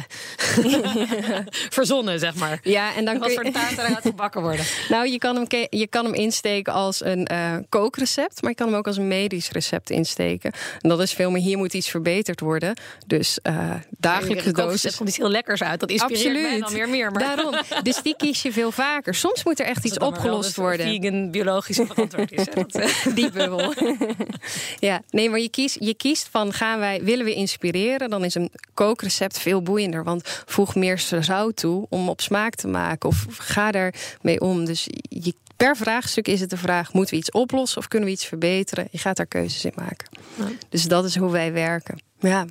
verzonnen, 1.77 2.19
zeg 2.19 2.36
maar. 2.36 2.59
Ja, 2.63 2.95
en 2.95 3.05
dan 3.05 3.17
Wat 3.19 3.33
voor 3.33 3.51
taart 3.51 3.77
eruit 3.77 4.01
gebakken 4.01 4.41
worden. 4.41 4.65
Nou, 4.89 5.07
je 5.07 5.17
kan 5.17 5.36
hem, 5.36 5.67
je 5.69 5.88
kan 5.88 6.05
hem 6.05 6.13
insteken 6.13 6.74
als 6.74 7.03
een 7.03 7.27
uh, 7.31 7.55
kookrecept, 7.69 8.41
maar 8.41 8.50
je 8.50 8.55
kan 8.55 8.67
hem 8.67 8.75
ook 8.75 8.88
als 8.88 8.98
een 8.98 9.07
medisch 9.07 9.51
recept 9.51 9.89
insteken. 9.89 10.51
En 10.81 10.89
dat 10.89 11.01
is 11.01 11.13
veel 11.13 11.31
meer, 11.31 11.41
hier 11.41 11.57
moet 11.57 11.74
iets 11.74 11.89
verbeterd 11.89 12.39
worden. 12.39 12.74
Dus 13.07 13.39
uh, 13.43 13.74
dagelijkse 13.89 14.51
dosis. 14.51 14.91
Er 14.91 14.98
komt 14.98 15.09
iets 15.09 15.17
heel 15.17 15.29
lekkers 15.29 15.63
uit, 15.63 15.79
dat 15.79 15.89
inspireert 15.89 16.25
Absoluut. 16.25 16.50
mij 16.50 16.59
dan 16.59 16.74
weer 16.74 16.89
meer. 16.89 17.12
Maar... 17.12 17.21
Daarom, 17.21 17.55
dus 17.83 18.01
die 18.01 18.15
kies 18.15 18.41
je 18.41 18.51
veel 18.51 18.71
vaker. 18.71 19.15
Soms 19.15 19.43
moet 19.43 19.59
er 19.59 19.65
echt 19.65 19.86
iets 19.86 19.98
opgelost 19.98 20.55
worden. 20.55 20.88
vegan, 20.88 21.31
biologisch 21.31 21.79
verantwoord 21.86 22.31
is. 22.31 22.45
die 23.15 23.31
bubbel. 23.31 23.74
ja, 24.79 25.01
nee, 25.09 25.29
maar 25.29 25.39
je 25.39 25.50
kiest 25.50 25.69
je 25.74 25.94
kiest 25.94 26.28
van 26.32 26.54
gaan 26.54 26.80
wij, 26.80 27.04
willen 27.04 27.26
we 27.26 27.34
inspireren, 27.34 28.10
dan 28.10 28.24
is 28.24 28.36
een 28.36 28.52
kookrecept 28.74 29.40
veel 29.40 29.62
boeiender. 29.62 30.04
Want 30.04 30.42
voeg 30.46 30.76
meer 30.76 31.00
zout 31.00 31.56
toe 31.56 31.86
om 31.90 32.10
op 32.10 32.22
smaak 32.22 32.56
te 32.56 32.68
maken. 32.68 33.10
Of 33.10 33.26
ga 33.30 33.72
daarmee 33.72 34.42
om. 34.42 34.66
Dus 34.66 34.88
je, 35.02 35.34
per 35.56 35.78
vraagstuk 35.78 36.28
is 36.28 36.40
het 36.40 36.50
de 36.50 36.58
vraag: 36.58 36.94
moeten 36.94 37.14
we 37.14 37.20
iets 37.20 37.32
oplossen 37.32 37.78
of 37.78 37.88
kunnen 37.88 38.08
we 38.08 38.14
iets 38.14 38.26
verbeteren? 38.26 38.88
Je 38.92 38.98
gaat 38.98 39.18
daar 39.18 39.26
keuzes 39.26 39.66
in 39.66 39.74
maken. 39.76 40.08
Dus 40.70 40.84
dat 40.84 41.06
is 41.06 41.16
hoe 41.16 41.32
wij 41.32 41.54
werken. 41.54 42.02
Ja. 42.20 42.46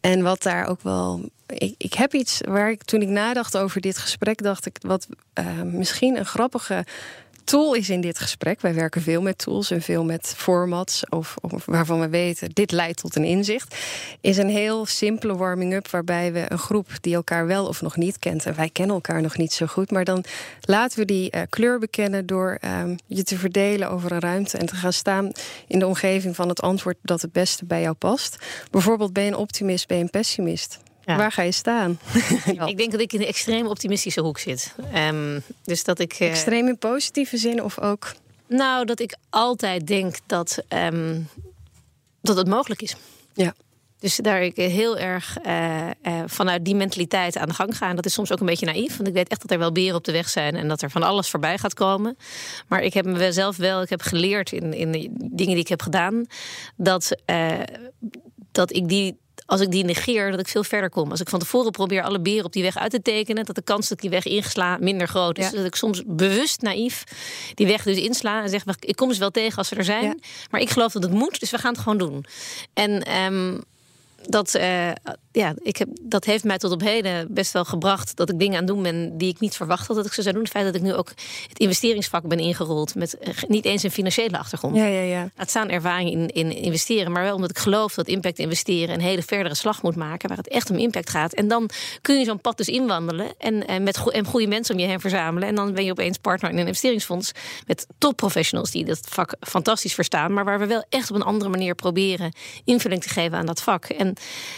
En 0.00 0.22
wat 0.22 0.42
daar 0.42 0.66
ook 0.66 0.82
wel. 0.82 1.30
Ik, 1.46 1.74
ik 1.78 1.94
heb 1.94 2.14
iets 2.14 2.40
waar 2.48 2.70
ik 2.70 2.82
toen 2.82 3.02
ik 3.02 3.08
nadacht 3.08 3.56
over 3.56 3.80
dit 3.80 3.98
gesprek, 3.98 4.42
dacht 4.42 4.66
ik 4.66 4.76
wat 4.80 5.06
uh, 5.38 5.62
misschien 5.62 6.16
een 6.16 6.26
grappige 6.26 6.84
tool 7.44 7.74
is 7.74 7.90
in 7.90 8.00
dit 8.00 8.18
gesprek. 8.18 8.60
Wij 8.60 8.74
werken 8.74 9.02
veel 9.02 9.22
met 9.22 9.38
tools 9.38 9.70
en 9.70 9.82
veel 9.82 10.04
met 10.04 10.34
formats, 10.36 11.08
of, 11.08 11.36
of, 11.40 11.64
waarvan 11.64 12.00
we 12.00 12.08
weten 12.08 12.50
dit 12.52 12.72
leidt 12.72 13.00
tot 13.00 13.16
een 13.16 13.24
inzicht. 13.24 13.76
Is 14.20 14.36
een 14.36 14.48
heel 14.48 14.86
simpele 14.86 15.36
warming-up 15.36 15.88
waarbij 15.90 16.32
we 16.32 16.44
een 16.48 16.58
groep 16.58 16.88
die 17.00 17.14
elkaar 17.14 17.46
wel 17.46 17.66
of 17.66 17.82
nog 17.82 17.96
niet 17.96 18.18
kent, 18.18 18.46
en 18.46 18.56
wij 18.56 18.70
kennen 18.70 18.94
elkaar 18.94 19.22
nog 19.22 19.36
niet 19.36 19.52
zo 19.52 19.66
goed, 19.66 19.90
maar 19.90 20.04
dan 20.04 20.24
laten 20.60 20.98
we 20.98 21.04
die 21.04 21.36
uh, 21.36 21.42
kleur 21.48 21.78
bekennen 21.78 22.26
door 22.26 22.58
um, 22.80 22.96
je 23.06 23.22
te 23.22 23.38
verdelen 23.38 23.90
over 23.90 24.12
een 24.12 24.20
ruimte 24.20 24.58
en 24.58 24.66
te 24.66 24.76
gaan 24.76 24.92
staan 24.92 25.32
in 25.66 25.78
de 25.78 25.86
omgeving 25.86 26.36
van 26.36 26.48
het 26.48 26.62
antwoord 26.62 26.96
dat 27.02 27.22
het 27.22 27.32
beste 27.32 27.64
bij 27.64 27.80
jou 27.80 27.94
past. 27.94 28.36
Bijvoorbeeld 28.70 29.12
ben 29.12 29.24
je 29.24 29.30
een 29.30 29.36
optimist, 29.36 29.86
ben 29.86 29.96
je 29.96 30.02
een 30.02 30.10
pessimist. 30.10 30.78
Waar 31.04 31.32
ga 31.32 31.42
je 31.42 31.52
staan? 31.52 31.98
ik 32.66 32.76
denk 32.76 32.90
dat 32.90 33.00
ik 33.00 33.12
in 33.12 33.18
de 33.18 33.26
extreem 33.26 33.66
optimistische 33.66 34.20
hoek 34.20 34.38
zit. 34.38 34.74
Um, 34.94 35.42
dus 35.64 35.84
dat 35.84 35.98
ik. 35.98 36.20
Uh, 36.20 36.28
extreem 36.28 36.68
in 36.68 36.78
positieve 36.78 37.36
zin 37.36 37.62
of 37.62 37.78
ook? 37.78 38.12
Nou, 38.48 38.84
dat 38.84 39.00
ik 39.00 39.16
altijd 39.30 39.86
denk 39.86 40.16
dat, 40.26 40.58
um, 40.68 41.28
dat 42.20 42.36
het 42.36 42.48
mogelijk 42.48 42.82
is. 42.82 42.96
Ja. 43.34 43.54
Dus 43.98 44.16
daar 44.16 44.42
ik 44.42 44.56
heel 44.56 44.98
erg 44.98 45.36
uh, 45.46 45.86
uh, 46.02 46.22
vanuit 46.26 46.64
die 46.64 46.74
mentaliteit 46.74 47.36
aan 47.36 47.48
de 47.48 47.54
gang 47.54 47.76
ga. 47.76 47.88
En 47.88 47.96
dat 47.96 48.06
is 48.06 48.12
soms 48.12 48.32
ook 48.32 48.40
een 48.40 48.46
beetje 48.46 48.66
naïef. 48.66 48.96
Want 48.96 49.08
ik 49.08 49.14
weet 49.14 49.28
echt 49.28 49.40
dat 49.40 49.50
er 49.50 49.58
wel 49.58 49.72
beren 49.72 49.96
op 49.96 50.04
de 50.04 50.12
weg 50.12 50.28
zijn. 50.28 50.56
En 50.56 50.68
dat 50.68 50.82
er 50.82 50.90
van 50.90 51.02
alles 51.02 51.30
voorbij 51.30 51.58
gaat 51.58 51.74
komen. 51.74 52.16
Maar 52.68 52.82
ik 52.82 52.94
heb 52.94 53.04
mezelf 53.04 53.56
wel, 53.56 53.82
ik 53.82 53.88
heb 53.88 54.02
geleerd 54.02 54.52
in, 54.52 54.72
in 54.72 54.92
de 54.92 55.10
dingen 55.18 55.52
die 55.52 55.62
ik 55.62 55.68
heb 55.68 55.82
gedaan. 55.82 56.26
Dat, 56.76 57.16
uh, 57.26 57.60
dat 58.52 58.72
ik 58.72 58.88
die 58.88 59.18
als 59.46 59.60
ik 59.60 59.70
die 59.70 59.84
negeer, 59.84 60.30
dat 60.30 60.40
ik 60.40 60.48
veel 60.48 60.64
verder 60.64 60.90
kom. 60.90 61.10
Als 61.10 61.20
ik 61.20 61.28
van 61.28 61.38
tevoren 61.38 61.70
probeer 61.70 62.02
alle 62.02 62.20
beren 62.20 62.44
op 62.44 62.52
die 62.52 62.62
weg 62.62 62.76
uit 62.76 62.90
te 62.90 63.02
tekenen, 63.02 63.44
dat 63.44 63.54
de 63.54 63.62
kans 63.62 63.88
dat 63.88 63.96
ik 63.96 64.00
die 64.00 64.10
weg 64.10 64.24
ingesla 64.24 64.76
minder 64.80 65.08
groot 65.08 65.38
is. 65.38 65.50
Dat 65.50 65.64
ik 65.64 65.74
soms 65.74 66.02
bewust 66.06 66.60
naïef 66.60 67.04
die 67.54 67.66
weg 67.66 67.82
dus 67.82 67.96
insla 67.96 68.42
en 68.42 68.48
zeg: 68.48 68.62
ik 68.80 68.96
kom 68.96 69.12
ze 69.12 69.18
wel 69.18 69.30
tegen 69.30 69.58
als 69.58 69.68
ze 69.68 69.76
er 69.76 69.84
zijn. 69.84 70.20
Maar 70.50 70.60
ik 70.60 70.70
geloof 70.70 70.92
dat 70.92 71.02
het 71.02 71.12
moet, 71.12 71.40
dus 71.40 71.50
we 71.50 71.58
gaan 71.58 71.72
het 71.72 71.82
gewoon 71.82 71.98
doen. 71.98 72.24
En 72.72 73.22
um, 73.22 73.62
dat, 74.22 74.54
uh, 74.54 74.90
ja, 75.36 75.54
ik 75.62 75.76
heb, 75.76 75.88
dat 76.02 76.24
heeft 76.24 76.44
mij 76.44 76.58
tot 76.58 76.72
op 76.72 76.80
heden 76.80 77.34
best 77.34 77.52
wel 77.52 77.64
gebracht 77.64 78.16
dat 78.16 78.30
ik 78.30 78.38
dingen 78.38 78.58
aan 78.58 78.66
doen 78.66 78.82
ben 78.82 79.18
die 79.18 79.28
ik 79.28 79.40
niet 79.40 79.56
verwacht 79.56 79.86
had 79.86 79.96
dat 79.96 80.06
ik 80.06 80.12
ze 80.12 80.22
zou 80.22 80.34
doen. 80.34 80.42
Het 80.42 80.52
feit 80.52 80.64
dat 80.64 80.74
ik 80.74 80.82
nu 80.82 80.94
ook 80.94 81.08
het 81.48 81.58
investeringsvak 81.58 82.28
ben 82.28 82.38
ingerold 82.38 82.94
met 82.94 83.18
eh, 83.18 83.34
niet 83.48 83.64
eens 83.64 83.82
een 83.82 83.90
financiële 83.90 84.38
achtergrond. 84.38 84.76
Ja, 84.76 84.86
ja, 84.86 85.00
ja. 85.00 85.30
Het 85.34 85.50
staan 85.50 85.68
ervaring 85.68 86.10
in, 86.10 86.28
in 86.28 86.56
investeren, 86.56 87.12
maar 87.12 87.22
wel 87.22 87.34
omdat 87.34 87.50
ik 87.50 87.58
geloof 87.58 87.94
dat 87.94 88.06
impact 88.06 88.38
investeren 88.38 88.94
een 88.94 89.00
hele 89.00 89.22
verdere 89.22 89.54
slag 89.54 89.82
moet 89.82 89.96
maken 89.96 90.28
waar 90.28 90.36
het 90.36 90.48
echt 90.48 90.70
om 90.70 90.76
impact 90.76 91.10
gaat. 91.10 91.32
En 91.32 91.48
dan 91.48 91.70
kun 92.00 92.18
je 92.18 92.24
zo'n 92.24 92.40
pad 92.40 92.56
dus 92.56 92.68
inwandelen 92.68 93.34
en, 93.38 93.66
en 93.66 93.82
met 93.82 93.96
go 93.96 94.10
en 94.10 94.24
goede 94.24 94.46
mensen 94.46 94.74
om 94.74 94.80
je 94.80 94.86
heen 94.86 95.00
verzamelen. 95.00 95.48
En 95.48 95.54
dan 95.54 95.72
ben 95.72 95.84
je 95.84 95.90
opeens 95.90 96.18
partner 96.18 96.50
in 96.50 96.56
een 96.56 96.66
investeringsfonds 96.66 97.32
met 97.66 97.86
topprofessionals 97.98 98.70
die 98.70 98.84
dat 98.84 99.00
vak 99.08 99.36
fantastisch 99.40 99.94
verstaan, 99.94 100.32
maar 100.32 100.44
waar 100.44 100.58
we 100.58 100.66
wel 100.66 100.84
echt 100.88 101.10
op 101.10 101.16
een 101.16 101.22
andere 101.22 101.50
manier 101.50 101.74
proberen 101.74 102.32
invulling 102.64 103.02
te 103.02 103.08
geven 103.08 103.38
aan 103.38 103.46
dat 103.46 103.62
vak. 103.62 103.84
En 103.84 104.14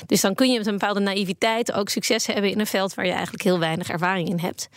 dus 0.06 0.20
dan 0.20 0.34
kun 0.34 0.52
je 0.52 0.64
met 0.66 0.74
een 0.74 0.80
bepaalde 0.80 1.00
naïviteit 1.00 1.72
ook 1.72 1.88
succes 1.88 2.26
hebben 2.26 2.50
in 2.50 2.60
een 2.60 2.66
veld 2.66 2.94
waar 2.94 3.06
je 3.06 3.12
eigenlijk 3.12 3.42
heel 3.42 3.58
weinig 3.58 3.88
ervaring 3.88 4.28
in 4.28 4.38
hebt. 4.38 4.68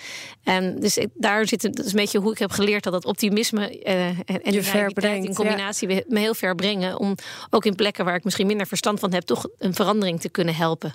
En 0.43 0.80
dus 0.80 1.06
daar 1.13 1.47
zit 1.47 1.62
het, 1.62 1.75
dat 1.75 1.86
is 1.86 1.91
een 1.91 1.97
beetje 1.97 2.19
hoe 2.19 2.32
ik 2.32 2.39
heb 2.39 2.52
geleerd 2.52 2.84
dat 2.84 2.93
dat 2.93 3.06
optimisme 3.06 3.84
uh, 3.84 4.08
en 4.08 4.17
je 4.43 4.69
naïviteit 4.73 5.25
in 5.25 5.34
combinatie 5.34 5.88
me 5.88 6.19
heel 6.19 6.34
ver 6.34 6.56
brengen. 6.56 6.99
Om 6.99 7.15
ook 7.49 7.65
in 7.65 7.75
plekken 7.75 8.06
waar 8.06 8.15
ik 8.15 8.23
misschien 8.23 8.47
minder 8.47 8.67
verstand 8.67 8.99
van 8.99 9.13
heb, 9.13 9.23
toch 9.23 9.47
een 9.58 9.73
verandering 9.73 10.21
te 10.21 10.30
kunnen 10.30 10.56
helpen. 10.56 10.93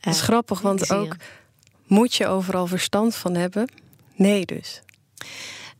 Dat 0.00 0.14
is 0.14 0.20
uh, 0.20 0.26
grappig, 0.26 0.60
want 0.60 0.92
ook 0.92 1.16
moet 1.86 2.14
je 2.14 2.26
overal 2.26 2.66
verstand 2.66 3.14
van 3.14 3.34
hebben? 3.34 3.68
Nee, 4.16 4.44
dus. 4.44 4.82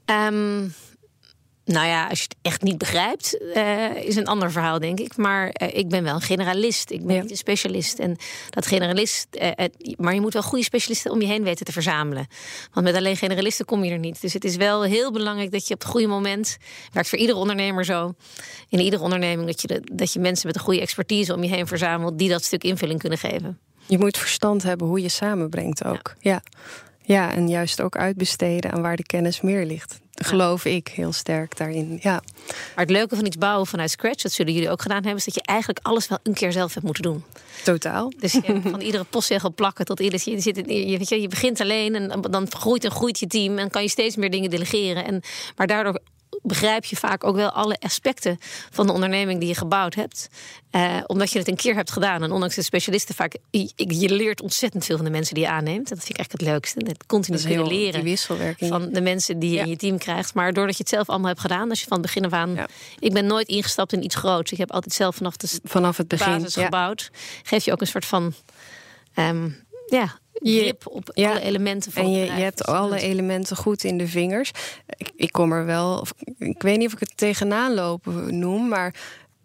Um, 0.06 0.74
nou 1.64 1.86
ja, 1.86 2.08
als 2.08 2.18
je 2.18 2.24
het 2.24 2.36
echt 2.42 2.62
niet 2.62 2.78
begrijpt, 2.78 3.38
uh, 3.56 3.96
is 3.96 4.16
een 4.16 4.26
ander 4.26 4.52
verhaal, 4.52 4.78
denk 4.78 5.00
ik. 5.00 5.16
Maar 5.16 5.54
uh, 5.62 5.76
ik 5.76 5.88
ben 5.88 6.04
wel 6.04 6.14
een 6.14 6.20
generalist. 6.20 6.90
Ik 6.90 7.06
ben 7.06 7.14
ja. 7.14 7.22
niet 7.22 7.30
een 7.30 7.36
specialist. 7.36 7.98
En 7.98 8.16
dat 8.50 8.66
generalist. 8.66 9.26
Uh, 9.30 9.50
maar 9.96 10.14
je 10.14 10.20
moet 10.20 10.32
wel 10.32 10.42
goede 10.42 10.64
specialisten 10.64 11.10
om 11.10 11.20
je 11.20 11.26
heen 11.26 11.42
weten 11.42 11.64
te 11.64 11.72
verzamelen. 11.72 12.26
Want 12.72 12.86
met 12.86 12.94
alleen 12.94 13.16
generalisten 13.16 13.64
kom 13.64 13.84
je 13.84 13.90
er 13.90 13.98
niet. 13.98 14.20
Dus 14.20 14.32
het 14.32 14.44
is 14.44 14.56
wel 14.56 14.82
heel 14.82 15.12
belangrijk 15.12 15.52
dat 15.52 15.68
je 15.68 15.74
op 15.74 15.80
het 15.80 15.88
goede 15.88 16.06
moment. 16.06 16.56
werkt 16.92 17.08
voor 17.08 17.18
iedere 17.18 17.38
ondernemer 17.38 17.84
zo. 17.84 18.14
In 18.68 18.80
iedere 18.80 19.02
onderneming 19.02 19.46
dat 19.46 19.60
je, 19.60 19.66
de, 19.66 19.80
dat 19.92 20.12
je 20.12 20.20
mensen 20.20 20.46
met 20.46 20.56
een 20.56 20.62
goede 20.62 20.80
expertise 20.80 21.34
om 21.34 21.42
je 21.42 21.50
heen 21.50 21.66
verzamelt. 21.66 22.18
die 22.18 22.28
dat 22.28 22.44
stuk 22.44 22.64
invulling 22.64 23.00
kunnen 23.00 23.18
geven. 23.18 23.58
Je 23.86 23.98
moet 23.98 24.18
verstand 24.18 24.62
hebben 24.62 24.86
hoe 24.86 25.02
je 25.02 25.08
samenbrengt 25.08 25.84
ook. 25.84 26.14
ja. 26.20 26.32
ja. 26.32 26.42
Ja, 27.06 27.34
en 27.34 27.48
juist 27.48 27.80
ook 27.80 27.96
uitbesteden 27.96 28.72
aan 28.72 28.82
waar 28.82 28.96
de 28.96 29.02
kennis 29.02 29.40
meer 29.40 29.66
ligt. 29.66 30.00
Geloof 30.14 30.64
ik 30.64 30.88
heel 30.88 31.12
sterk 31.12 31.56
daarin. 31.56 31.98
Ja. 32.02 32.22
Maar 32.46 32.84
het 32.84 32.90
leuke 32.90 33.16
van 33.16 33.26
iets 33.26 33.38
bouwen 33.38 33.66
vanuit 33.66 33.90
scratch, 33.90 34.22
dat 34.22 34.32
zullen 34.32 34.52
jullie 34.52 34.70
ook 34.70 34.82
gedaan 34.82 34.96
hebben, 35.02 35.16
is 35.16 35.24
dat 35.24 35.34
je 35.34 35.42
eigenlijk 35.42 35.78
alles 35.82 36.08
wel 36.08 36.18
een 36.22 36.34
keer 36.34 36.52
zelf 36.52 36.74
hebt 36.74 36.86
moeten 36.86 37.02
doen. 37.02 37.24
Totaal. 37.64 38.12
Dus 38.18 38.32
je 38.32 38.60
van 38.70 38.80
iedere 38.80 39.04
postzegel 39.04 39.52
plakken 39.54 39.84
tot 39.84 40.00
iedere. 40.00 40.30
Je, 40.30 40.40
zit, 40.40 40.56
je, 40.56 40.64
weet 40.98 41.08
je, 41.08 41.20
je 41.20 41.28
begint 41.28 41.60
alleen 41.60 41.94
en 41.94 42.20
dan 42.20 42.46
groeit 42.50 42.84
en 42.84 42.90
groeit 42.90 43.18
je 43.18 43.26
team 43.26 43.58
en 43.58 43.70
kan 43.70 43.82
je 43.82 43.88
steeds 43.88 44.16
meer 44.16 44.30
dingen 44.30 44.50
delegeren. 44.50 45.04
En, 45.04 45.22
maar 45.56 45.66
daardoor 45.66 46.00
begrijp 46.42 46.84
je 46.84 46.96
vaak 46.96 47.24
ook 47.24 47.36
wel 47.36 47.50
alle 47.50 47.76
aspecten 47.80 48.38
van 48.70 48.86
de 48.86 48.92
onderneming 48.92 49.40
die 49.40 49.48
je 49.48 49.54
gebouwd 49.54 49.94
hebt. 49.94 50.28
Uh, 50.70 50.96
omdat 51.06 51.30
je 51.30 51.38
het 51.38 51.48
een 51.48 51.56
keer 51.56 51.74
hebt 51.74 51.90
gedaan. 51.90 52.22
En 52.22 52.32
ondanks 52.32 52.54
de 52.54 52.62
specialisten 52.62 53.14
vaak, 53.14 53.36
je, 53.50 53.72
je, 53.76 54.10
leert 54.10 54.42
ontzettend 54.42 54.84
veel 54.84 54.96
van 54.96 55.04
de 55.04 55.10
mensen 55.10 55.34
die 55.34 55.44
je 55.44 55.50
aanneemt. 55.50 55.90
En 55.90 55.96
dat 55.96 56.04
vind 56.04 56.10
ik 56.10 56.16
eigenlijk 56.16 56.40
het 56.40 56.50
leukste. 56.50 56.92
Het 56.92 57.06
continu 57.06 57.38
kunnen 57.38 57.66
leren 57.66 58.02
wisselwerking. 58.02 58.70
van 58.70 58.88
de 58.92 59.00
mensen 59.00 59.38
die 59.38 59.50
je 59.50 59.58
in 59.58 59.68
je 59.68 59.76
team 59.76 59.98
krijgt. 59.98 60.34
Maar 60.34 60.52
doordat 60.52 60.76
je 60.76 60.82
het 60.82 60.92
zelf 60.92 61.08
allemaal 61.08 61.28
hebt 61.28 61.40
gedaan, 61.40 61.70
als 61.70 61.80
je 61.80 61.86
van 61.86 61.98
het 61.98 62.06
begin 62.06 62.24
af 62.24 62.32
aan. 62.32 62.54
Ja. 62.54 62.68
Ik 62.98 63.12
ben 63.12 63.26
nooit 63.26 63.48
ingestapt 63.48 63.92
in 63.92 64.04
iets 64.04 64.14
groots. 64.14 64.52
Ik 64.52 64.58
heb 64.58 64.72
altijd 64.72 64.94
zelf 64.94 65.16
vanaf, 65.16 65.36
de, 65.36 65.58
vanaf 65.64 65.96
het 65.96 66.08
begin 66.08 66.38
basis 66.38 66.54
gebouwd. 66.54 67.10
Geef 67.42 67.64
je 67.64 67.72
ook 67.72 67.80
een 67.80 67.86
soort 67.86 68.04
van. 68.04 68.34
Um, 69.14 69.62
ja, 69.86 70.18
grip 70.44 70.86
op 70.86 71.10
ja, 71.14 71.30
alle 71.30 71.40
elementen 71.40 71.92
van 71.92 72.02
En 72.02 72.10
je, 72.10 72.24
je 72.24 72.30
hebt 72.30 72.64
alle 72.64 73.00
elementen 73.00 73.56
goed 73.56 73.84
in 73.84 73.98
de 73.98 74.08
vingers. 74.08 74.50
Ik, 74.96 75.10
ik 75.16 75.32
kom 75.32 75.52
er 75.52 75.64
wel, 75.64 75.98
of, 75.98 76.12
ik 76.38 76.62
weet 76.62 76.78
niet 76.78 76.86
of 76.86 76.92
ik 76.92 77.00
het 77.00 77.16
tegenaan 77.16 77.74
lopen 77.74 78.38
noem, 78.38 78.68
maar 78.68 78.94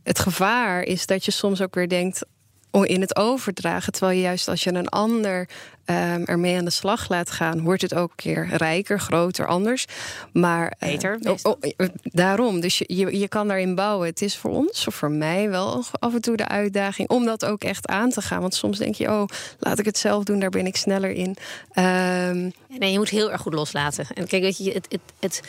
het 0.04 0.20
gevaar 0.20 0.84
is 0.84 1.06
dat 1.06 1.26
je 1.26 1.32
soms 1.32 1.62
ook 1.62 1.76
weer 1.76 1.90
denkt 1.90 2.26
in 2.72 3.02
het 3.02 3.16
overdragen. 3.16 3.94
Terwijl 3.94 4.18
je 4.18 4.24
juist 4.24 4.48
als 4.48 4.64
je 4.64 4.74
een 4.74 4.90
ander 4.90 5.48
um, 5.90 6.26
ermee 6.26 6.58
aan 6.58 6.66
de 6.66 6.72
slag 6.72 7.10
laat 7.10 7.32
gaan, 7.32 7.64
wordt 7.64 7.82
het 7.82 7.94
ook 7.94 8.10
een 8.10 8.16
keer 8.16 8.48
rijker, 8.52 9.00
groter, 9.00 9.48
anders. 9.48 9.86
Maar 10.34 10.64
uh, 10.80 10.90
beter. 10.90 11.20
Oh, 11.24 11.38
oh, 11.44 11.88
daarom. 12.04 12.60
Dus 12.60 12.78
je, 12.78 12.86
je, 12.88 13.20
je, 13.20 13.28
kan 13.28 13.48
daarin 13.48 13.76
bouwen. 13.76 14.08
Het 14.08 14.22
is 14.22 14.38
voor 14.38 14.52
ons 14.52 14.88
of 14.88 14.96
voor 14.96 15.12
mij 15.12 15.50
wel 15.50 15.84
af 16.00 16.14
en 16.14 16.22
toe 16.22 16.38
de 16.38 16.48
uitdaging 16.48 17.10
om 17.10 17.26
dat 17.26 17.46
ook 17.46 17.64
echt 17.64 17.88
aan 17.88 18.10
te 18.10 18.22
gaan. 18.22 18.42
Want 18.42 18.54
soms 18.54 18.78
denk 18.78 18.96
je, 18.96 19.08
oh, 19.08 19.26
laat 19.60 19.80
ik 19.80 19.86
het 19.86 19.98
zelf 19.98 20.24
doen, 20.24 20.40
daar 20.40 20.50
ben 20.50 20.66
ik 20.66 20.76
sneller 20.76 21.12
in. 21.12 21.36
Um, 21.76 22.54
nee, 22.80 22.92
je 22.92 22.98
moet 22.98 23.10
heel 23.10 23.32
erg 23.32 23.42
goed 23.42 23.54
loslaten. 23.54 24.08
En 24.14 24.28
kijk, 24.28 24.44
weet 24.44 24.58
je, 24.58 24.72
het, 24.72 24.88
het, 24.90 25.02
het, 25.20 25.42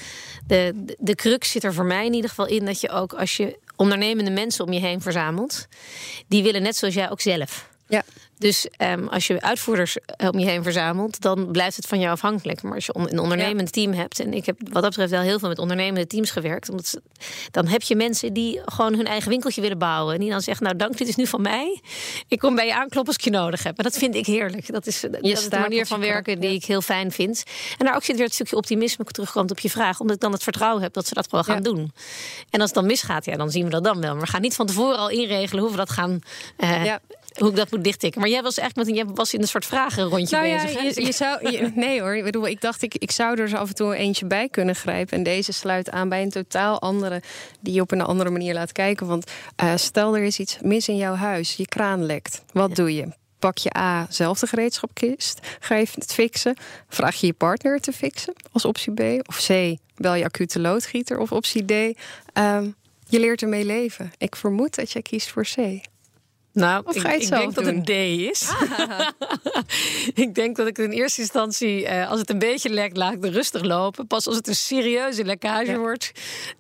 de, 0.47 0.95
de 0.99 1.15
crux 1.15 1.51
zit 1.51 1.65
er 1.65 1.75
voor 1.75 1.85
mij 1.85 2.07
in 2.07 2.15
ieder 2.15 2.31
geval 2.31 2.47
in 2.47 2.65
dat 2.65 2.81
je 2.81 2.91
ook 2.91 3.13
als 3.13 3.37
je 3.37 3.59
ondernemende 3.81 4.31
mensen 4.31 4.65
om 4.65 4.73
je 4.73 4.81
heen 4.81 5.01
verzamelt, 5.01 5.69
die 6.29 6.43
willen 6.43 6.63
net 6.63 6.77
zoals 6.77 6.95
jij 6.95 7.11
ook 7.11 7.21
zelf. 7.21 7.70
Ja. 7.91 8.03
Dus 8.41 8.67
um, 8.79 9.09
als 9.09 9.27
je 9.27 9.41
uitvoerders 9.41 9.99
eh, 9.99 10.29
om 10.29 10.39
je 10.39 10.47
heen 10.47 10.63
verzamelt, 10.63 11.21
dan 11.21 11.51
blijft 11.51 11.77
het 11.77 11.87
van 11.87 11.99
jou 11.99 12.13
afhankelijk. 12.13 12.63
Maar 12.63 12.75
als 12.75 12.87
je 12.87 12.93
een 12.95 13.19
ondernemend 13.19 13.73
team 13.73 13.93
hebt, 13.93 14.21
en 14.21 14.35
ik 14.35 14.47
heb 14.47 14.57
wat 14.63 14.83
dat 14.83 14.91
betreft 14.91 15.11
wel 15.11 15.21
heel 15.21 15.39
veel 15.39 15.49
met 15.49 15.59
ondernemende 15.59 16.07
teams 16.07 16.31
gewerkt, 16.31 16.71
omdat 16.71 17.01
dan 17.51 17.67
heb 17.67 17.83
je 17.83 17.97
mensen 17.97 18.33
die 18.33 18.61
gewoon 18.65 18.95
hun 18.95 19.07
eigen 19.07 19.31
winkeltje 19.31 19.61
willen 19.61 19.79
bouwen. 19.79 20.15
En 20.15 20.21
die 20.21 20.31
dan 20.31 20.41
zeggen: 20.41 20.65
Nou, 20.65 20.77
dank, 20.77 20.97
dit 20.97 21.09
is 21.09 21.17
nu 21.17 21.27
van 21.27 21.43
mij. 21.43 21.81
Ik 22.29 22.39
kom 22.39 22.55
bij 22.55 22.67
je 22.67 22.75
aankloppen 22.75 23.07
als 23.07 23.17
ik 23.17 23.25
je 23.25 23.31
nodig 23.31 23.63
heb. 23.63 23.79
En 23.79 23.85
dat 23.85 23.99
vind 23.99 24.15
ik 24.15 24.27
heerlijk. 24.27 24.73
Dat 24.73 24.87
is, 24.87 25.01
dat 25.01 25.23
is 25.23 25.49
de 25.49 25.59
manier 25.59 25.87
van 25.87 26.01
werken 26.01 26.41
die 26.41 26.55
ik 26.55 26.65
heel 26.65 26.83
fijn 26.83 27.13
vind. 27.13 27.43
En 27.79 27.87
daar 27.87 27.95
ook 27.95 28.05
zit 28.05 28.17
weer 28.17 28.25
het 28.25 28.35
stukje 28.35 28.57
optimisme 28.57 29.05
terugkomt 29.05 29.51
op 29.51 29.59
je 29.59 29.71
vraag, 29.71 30.01
omdat 30.01 30.17
ik 30.17 30.23
dan 30.23 30.33
het 30.33 30.43
vertrouwen 30.43 30.83
heb 30.83 30.93
dat 30.93 31.07
ze 31.07 31.15
dat 31.15 31.31
wel 31.31 31.43
gaan 31.43 31.63
doen. 31.63 31.93
En 32.51 32.61
als 32.61 32.71
het 32.71 32.75
dan 32.75 32.87
misgaat, 32.87 33.25
ja, 33.25 33.37
dan 33.37 33.51
zien 33.51 33.65
we 33.65 33.71
dat 33.71 33.85
dan 33.85 34.01
wel. 34.01 34.13
Maar 34.13 34.23
we 34.23 34.31
gaan 34.31 34.41
niet 34.41 34.55
van 34.55 34.67
tevoren 34.67 34.99
al 34.99 35.11
inregelen 35.11 35.63
hoe 35.63 35.71
we 35.71 35.77
dat 35.77 35.91
gaan. 35.91 36.21
Uh, 36.59 36.85
ja 36.85 37.01
hoe 37.39 37.49
ik 37.49 37.57
dat 37.57 37.71
moet 37.71 37.85
dichttikken. 37.85 38.21
Maar 38.21 38.31
jij 38.31 38.43
was 38.43 38.59
echt 38.59 38.77
met 38.77 38.89
een, 38.89 38.95
jij 38.95 39.05
was 39.05 39.35
in 39.35 39.41
een 39.41 39.49
soort 39.49 39.67
vragenrondje 39.67 40.37
nou 40.37 40.53
bezig. 40.53 40.73
Ja, 40.73 40.83
je, 40.83 41.05
je, 41.05 41.13
zou, 41.13 41.59
nee 41.75 42.01
hoor, 42.01 42.17
ik 42.17 42.25
bedoel, 42.25 42.47
ik 42.47 42.61
dacht 42.61 42.83
ik, 42.83 42.95
ik 42.95 43.11
zou 43.11 43.41
er 43.41 43.49
zo 43.49 43.57
af 43.57 43.69
en 43.69 43.75
toe 43.75 43.95
eentje 43.95 44.27
bij 44.27 44.49
kunnen 44.49 44.75
grijpen. 44.75 45.17
En 45.17 45.23
deze 45.23 45.53
sluit 45.53 45.91
aan 45.91 46.09
bij 46.09 46.23
een 46.23 46.31
totaal 46.31 46.81
andere 46.81 47.23
die 47.61 47.75
je 47.75 47.81
op 47.81 47.93
een 47.93 48.01
andere 48.01 48.31
manier 48.31 48.55
laat 48.55 48.73
kijken. 48.73 49.07
Want 49.07 49.31
uh, 49.63 49.77
stel 49.77 50.17
er 50.17 50.23
is 50.23 50.39
iets 50.39 50.59
mis 50.63 50.89
in 50.89 50.97
jouw 50.97 51.15
huis, 51.15 51.55
je 51.55 51.67
kraan 51.67 52.05
lekt. 52.05 52.43
Wat 52.53 52.77
doe 52.77 52.95
je? 52.95 53.09
Pak 53.39 53.59
je 53.59 53.77
A, 53.77 54.07
zelf 54.11 54.39
de 54.39 54.47
gereedschapkist, 54.47 55.39
ga 55.61 55.75
je 55.75 55.87
het 55.95 56.13
fixen. 56.13 56.57
Vraag 56.89 57.17
je 57.17 57.27
je 57.27 57.33
partner 57.33 57.81
te 57.81 57.93
fixen 57.93 58.35
als 58.53 58.65
optie 58.65 58.93
B. 58.93 59.29
Of 59.29 59.47
C, 59.47 59.77
bel 59.97 60.15
je 60.15 60.25
acute 60.25 60.61
loodgieter 60.61 61.19
of 61.19 61.33
optie 61.33 61.65
D. 61.65 61.71
Um, 62.39 62.75
je 63.09 63.21
leert 63.21 63.43
ermee 63.43 63.65
leven. 63.65 64.13
Ik 64.19 64.37
vermoed 64.37 64.75
dat 64.75 64.93
jij 64.93 65.03
kiest 65.03 65.31
voor 65.31 65.45
C. 65.45 65.81
Nou, 66.53 66.85
ik, 66.89 67.03
ik 67.03 67.29
denk 67.29 67.55
dat 67.55 67.65
het 67.65 67.75
een 67.75 67.85
D 67.85 67.89
is. 68.31 68.49
Ah. 68.49 69.09
ik 70.25 70.35
denk 70.35 70.57
dat 70.57 70.67
ik 70.67 70.79
in 70.79 70.91
eerste 70.91 71.21
instantie, 71.21 71.83
uh, 71.83 72.11
als 72.11 72.21
het 72.21 72.31
een 72.31 72.39
beetje 72.39 72.69
lekt, 72.69 72.97
laat 72.97 73.13
ik 73.13 73.25
er 73.25 73.31
rustig 73.31 73.63
lopen. 73.63 74.07
Pas 74.07 74.27
als 74.27 74.37
het 74.37 74.49
een 74.49 74.55
serieuze 74.55 75.25
lekkage 75.25 75.79
wordt, 75.79 76.13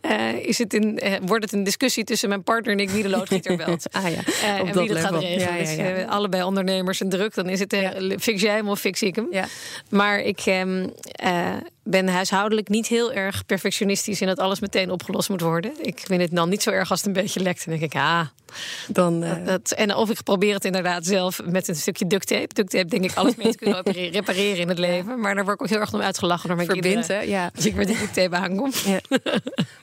uh, 0.03 0.35
is 0.35 0.59
het 0.59 0.75
in, 0.75 1.01
uh, 1.05 1.15
wordt 1.23 1.45
het 1.45 1.53
een 1.53 1.65
discussie 1.65 2.05
tussen 2.05 2.29
mijn 2.29 2.43
partner 2.43 2.73
en 2.73 2.81
ik 2.81 2.91
wie 2.91 3.03
de 3.03 3.09
loodgieter 3.09 3.57
belt. 3.65 3.93
ah, 3.93 4.03
ja. 4.11 4.57
en 4.59 4.65
wie 4.65 4.73
dat 4.73 4.89
level. 4.89 5.01
gaat 5.01 5.21
regelen. 5.21 5.87
Ja, 5.87 5.95
dus, 5.95 6.07
allebei 6.07 6.43
ondernemers 6.43 7.01
en 7.01 7.09
druk, 7.09 7.35
dan 7.35 7.49
is 7.49 7.61
het 7.61 7.77
fix 8.19 8.43
jij 8.43 8.55
hem 8.55 8.69
of 8.69 8.81
fix 8.81 9.03
ik 9.03 9.17
hem. 9.17 9.29
Maar 9.89 10.21
ik. 10.21 10.41
Ben 11.91 12.09
huishoudelijk 12.09 12.69
niet 12.69 12.87
heel 12.87 13.13
erg 13.13 13.47
perfectionistisch 13.47 14.21
in 14.21 14.27
dat 14.27 14.39
alles 14.39 14.61
meteen 14.61 14.91
opgelost 14.91 15.29
moet 15.29 15.41
worden. 15.41 15.73
Ik 15.81 16.03
vind 16.07 16.21
het 16.21 16.31
dan 16.35 16.49
niet 16.49 16.63
zo 16.63 16.71
erg 16.71 16.91
als 16.91 16.99
het 16.99 17.09
een 17.09 17.23
beetje 17.23 17.41
lekt. 17.41 17.65
En 17.65 17.71
denk 17.71 17.83
ik, 17.83 18.01
ah, 18.01 18.27
dan. 18.89 19.25
Uh... 19.25 19.33
Dat, 19.45 19.71
en 19.71 19.95
of 19.95 20.11
ik 20.11 20.23
probeer 20.23 20.55
het 20.55 20.65
inderdaad 20.65 21.07
zelf 21.07 21.41
met 21.45 21.69
een 21.69 21.77
stukje 21.77 22.07
duct 22.07 22.27
tape. 22.27 22.55
Duct 22.55 22.71
tape 22.71 22.85
denk 22.85 23.05
ik 23.05 23.15
alles 23.15 23.35
mee 23.35 23.51
te 23.51 23.59
kunnen 23.59 23.83
repareren 24.19 24.59
in 24.59 24.69
het 24.69 24.79
leven. 24.79 25.21
Maar 25.21 25.35
daar 25.35 25.45
word 25.45 25.57
ik 25.57 25.63
ook 25.63 25.69
heel 25.69 25.81
erg 25.81 25.95
om 25.95 26.01
uitgelachen 26.01 26.49
door 26.49 26.57
mijn 26.57 26.69
Verbinden, 26.69 27.01
kinderen. 27.07 27.29
Ja. 27.29 27.51
Als 27.55 27.67
ik 27.67 27.75
met 27.75 27.87
die 27.87 27.99
duct 27.99 28.15
tape 28.15 28.37
aankom. 28.37 28.71
Ja. 28.91 29.01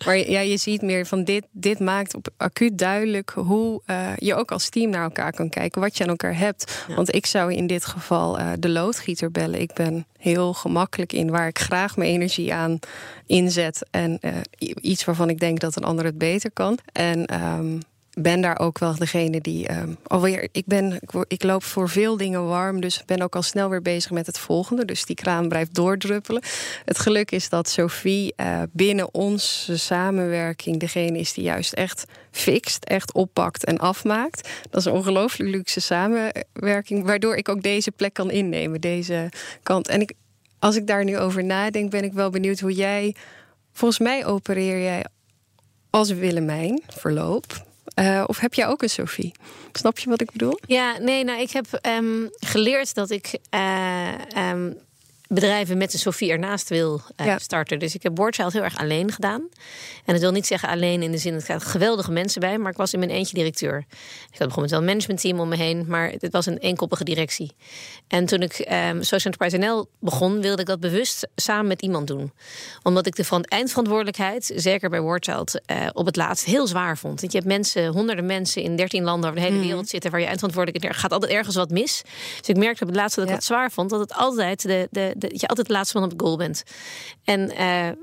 maar 0.05 0.17
ja, 0.17 0.39
je 0.39 0.57
ziet 0.57 0.81
meer 0.81 1.05
van 1.05 1.23
dit, 1.23 1.45
dit 1.51 1.79
maakt 1.79 2.15
op 2.15 2.27
acuut 2.37 2.77
duidelijk 2.77 3.29
hoe 3.35 3.81
uh, 3.85 4.09
je 4.15 4.35
ook 4.35 4.51
als 4.51 4.69
team 4.69 4.89
naar 4.89 5.03
elkaar 5.03 5.31
kan 5.31 5.49
kijken. 5.49 5.81
Wat 5.81 5.97
je 5.97 6.03
aan 6.03 6.09
elkaar 6.09 6.37
hebt. 6.37 6.85
Want 6.95 7.15
ik 7.15 7.25
zou 7.25 7.53
in 7.53 7.67
dit 7.67 7.85
geval 7.85 8.39
uh, 8.39 8.51
de 8.59 8.69
loodgieter 8.69 9.31
bellen. 9.31 9.61
Ik 9.61 9.73
ben 9.73 10.05
heel 10.27 10.53
gemakkelijk 10.53 11.13
in 11.13 11.29
waar 11.29 11.47
ik 11.47 11.59
graag 11.59 11.97
mijn 11.97 12.11
energie 12.11 12.53
aan 12.53 12.79
inzet. 13.25 13.85
En 13.91 14.19
uh, 14.21 14.31
iets 14.81 15.05
waarvan 15.05 15.29
ik 15.29 15.39
denk 15.39 15.59
dat 15.59 15.75
een 15.75 15.83
ander 15.83 16.05
het 16.05 16.17
beter 16.17 16.51
kan. 16.51 16.77
En 16.91 17.43
um, 17.43 17.79
ben 18.19 18.41
daar 18.41 18.59
ook 18.59 18.79
wel 18.79 18.95
degene 18.95 19.41
die 19.41 19.71
um, 19.71 19.97
alweer. 20.03 20.47
Ik, 20.51 20.65
ben, 20.65 20.99
ik, 21.27 21.43
loop 21.43 21.63
voor 21.63 21.89
veel 21.89 22.17
dingen 22.17 22.47
warm, 22.47 22.81
dus 22.81 23.03
ben 23.05 23.21
ook 23.21 23.35
al 23.35 23.41
snel 23.41 23.69
weer 23.69 23.81
bezig 23.81 24.11
met 24.11 24.25
het 24.25 24.37
volgende. 24.37 24.85
Dus 24.85 25.05
die 25.05 25.15
kraan 25.15 25.47
blijft 25.47 25.73
doordruppelen. 25.75 26.41
Het 26.85 26.99
geluk 26.99 27.31
is 27.31 27.49
dat 27.49 27.69
Sophie 27.69 28.33
uh, 28.37 28.61
binnen 28.71 29.13
onze 29.13 29.77
samenwerking 29.77 30.79
degene 30.79 31.19
is 31.19 31.33
die 31.33 31.43
juist 31.43 31.73
echt 31.73 32.05
fixt, 32.31 32.83
echt 32.83 33.13
oppakt 33.13 33.65
en 33.65 33.77
afmaakt. 33.77 34.49
Dat 34.69 34.79
is 34.79 34.85
een 34.85 34.97
ongelooflijk 34.97 35.49
luxe 35.49 35.79
samenwerking, 35.79 37.05
waardoor 37.05 37.35
ik 37.35 37.49
ook 37.49 37.61
deze 37.61 37.91
plek 37.91 38.13
kan 38.13 38.31
innemen, 38.31 38.81
deze 38.81 39.29
kant. 39.63 39.87
En 39.87 40.01
ik, 40.01 40.13
als 40.59 40.75
ik 40.75 40.87
daar 40.87 41.03
nu 41.03 41.17
over 41.17 41.43
nadenk, 41.43 41.91
ben 41.91 42.03
ik 42.03 42.13
wel 42.13 42.29
benieuwd 42.29 42.59
hoe 42.59 42.73
jij. 42.73 43.15
Volgens 43.71 43.99
mij 43.99 44.25
opereer 44.25 44.81
jij 44.81 45.05
als 45.89 46.09
Willemijn 46.09 46.81
verloop. 46.87 47.65
Uh, 47.99 48.23
of 48.27 48.39
heb 48.39 48.53
jij 48.53 48.67
ook 48.67 48.81
een 48.81 48.89
Sophie? 48.89 49.31
Snap 49.71 49.99
je 49.99 50.09
wat 50.09 50.21
ik 50.21 50.31
bedoel? 50.31 50.59
Ja, 50.65 50.97
nee, 50.97 51.23
nou, 51.23 51.41
ik 51.41 51.51
heb 51.51 51.65
um, 51.81 52.29
geleerd 52.39 52.93
dat 52.93 53.09
ik 53.09 53.37
uh, 53.55 54.13
bedrijven 55.27 55.77
met 55.77 55.93
een 55.93 55.99
Sofie 55.99 56.31
ernaast 56.31 56.69
wil 56.69 57.01
uh, 57.21 57.35
starten. 57.37 57.79
Dus 57.79 57.95
ik 57.95 58.03
heb 58.03 58.15
Boardchild 58.15 58.53
heel 58.53 58.63
erg 58.63 58.77
alleen 58.77 59.11
gedaan. 59.11 59.41
En 60.05 60.13
dat 60.13 60.21
wil 60.21 60.31
niet 60.31 60.47
zeggen 60.47 60.69
alleen 60.69 61.03
in 61.03 61.11
de 61.11 61.17
zin, 61.17 61.33
dat 61.33 61.47
er 61.47 61.61
geweldige 61.61 62.11
mensen 62.11 62.41
bij, 62.41 62.57
maar 62.57 62.71
ik 62.71 62.77
was 62.77 62.93
in 62.93 62.99
mijn 62.99 63.11
eentje 63.11 63.33
directeur. 63.33 63.77
Ik 64.31 64.37
had 64.37 64.47
begonnen 64.47 64.61
met 64.61 64.69
wel 64.69 64.79
een 64.79 64.85
managementteam 64.85 65.39
om 65.39 65.49
me 65.49 65.55
heen, 65.55 65.85
maar 65.87 66.09
het 66.09 66.31
was 66.31 66.45
een 66.45 66.57
eenkoppige 66.57 67.03
directie. 67.03 67.51
En 68.07 68.25
toen 68.25 68.41
ik 68.41 68.59
um, 68.59 69.03
Social 69.03 69.33
Enterprise 69.33 69.57
NL 69.57 69.89
begon, 69.99 70.41
wilde 70.41 70.61
ik 70.61 70.67
dat 70.67 70.79
bewust 70.79 71.27
samen 71.35 71.67
met 71.67 71.81
iemand 71.81 72.07
doen. 72.07 72.31
Omdat 72.83 73.05
ik 73.05 73.15
de 73.15 73.23
van 73.23 73.43
eindverantwoordelijkheid, 73.43 74.51
zeker 74.55 74.89
bij 74.89 75.01
Boardchild, 75.01 75.61
uh, 75.71 75.87
op 75.93 76.05
het 76.05 76.15
laatst 76.15 76.45
heel 76.45 76.67
zwaar 76.67 76.97
vond. 76.97 77.19
Want 77.19 77.31
je 77.31 77.37
hebt 77.37 77.49
mensen, 77.49 77.87
honderden 77.87 78.25
mensen 78.25 78.61
in 78.61 78.75
dertien 78.75 79.03
landen 79.03 79.29
over 79.29 79.41
de 79.41 79.47
hele 79.47 79.57
mhm. 79.57 79.67
wereld 79.67 79.89
zitten 79.89 80.11
waar 80.11 80.19
je 80.19 80.25
eindverantwoordelijk. 80.25 80.83
Er 80.83 80.93
gaat 80.93 81.11
altijd 81.11 81.31
ergens 81.31 81.55
wat 81.55 81.69
mis. 81.69 82.01
Dus 82.39 82.47
ik 82.47 82.57
merkte 82.57 82.81
op 82.83 82.89
het 82.89 82.97
laatste 82.97 83.19
dat 83.19 83.29
ik 83.29 83.35
ja. 83.35 83.39
het 83.39 83.47
zwaar 83.47 83.71
vond, 83.71 83.89
dat 83.89 83.99
het 83.99 84.13
altijd 84.13 84.61
de, 84.61 84.87
de 84.91 85.13
dat 85.19 85.41
je 85.41 85.47
altijd 85.47 85.67
de 85.67 85.73
laatste 85.73 85.93
van 85.93 86.03
op 86.03 86.09
het 86.11 86.21
goal 86.21 86.37
bent. 86.37 86.63
En 87.23 87.39
uh, 87.39 87.55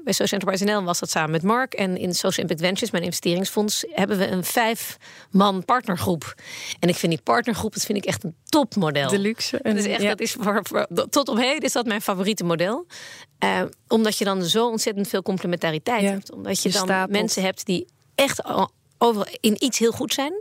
bij 0.05 0.13
Social 0.13 0.41
Enterprise 0.41 0.65
NL 0.65 0.83
was 0.83 0.99
dat 0.99 1.11
samen 1.11 1.31
met 1.31 1.43
Mark. 1.43 1.75
En 1.75 1.97
in 1.97 2.15
Social 2.15 2.47
Impact 2.47 2.61
Ventures, 2.61 2.91
mijn 2.91 3.05
investeringsfonds, 3.05 3.85
hebben 3.91 4.19
we 4.19 4.29
een 4.29 4.45
vijf-man 4.45 5.65
partnergroep. 5.65 6.35
En 6.81 6.89
ik 6.89 6.97
vind 6.97 7.13
die 7.13 7.23
partnergroep, 7.23 7.75
dat 7.75 7.85
vind 7.85 7.99
ik 7.99 8.05
echt 8.05 8.25
een 8.25 8.35
topmodel. 8.45 9.09
De 9.09 9.19
luxe. 9.19 9.59
En, 9.59 9.75
dus 9.75 9.85
echt, 9.85 10.03
dat 10.03 10.21
is 10.21 10.37
voor, 10.41 10.63
tot 11.11 11.29
op 11.29 11.37
heden 11.37 11.63
is 11.63 11.73
dat 11.73 11.87
mijn 11.87 12.03
favoriete 12.03 12.45
model. 12.45 12.87
Uh, 13.45 13.63
omdat 13.89 14.19
je 14.19 14.25
dan 14.25 14.43
zo 14.43 14.69
ontzettend 14.69 15.09
veel 15.09 15.23
complementariteit 15.23 16.03
hebt. 16.03 16.33
Omdat 16.33 16.63
je 16.63 16.71
dan 16.71 17.07
mensen 17.11 17.43
hebt 17.43 17.67
die 17.67 17.87
echt 18.15 18.43
over 19.05 19.29
in 19.41 19.65
iets 19.65 19.79
heel 19.79 19.93
goed 19.93 20.13
zijn. 20.13 20.33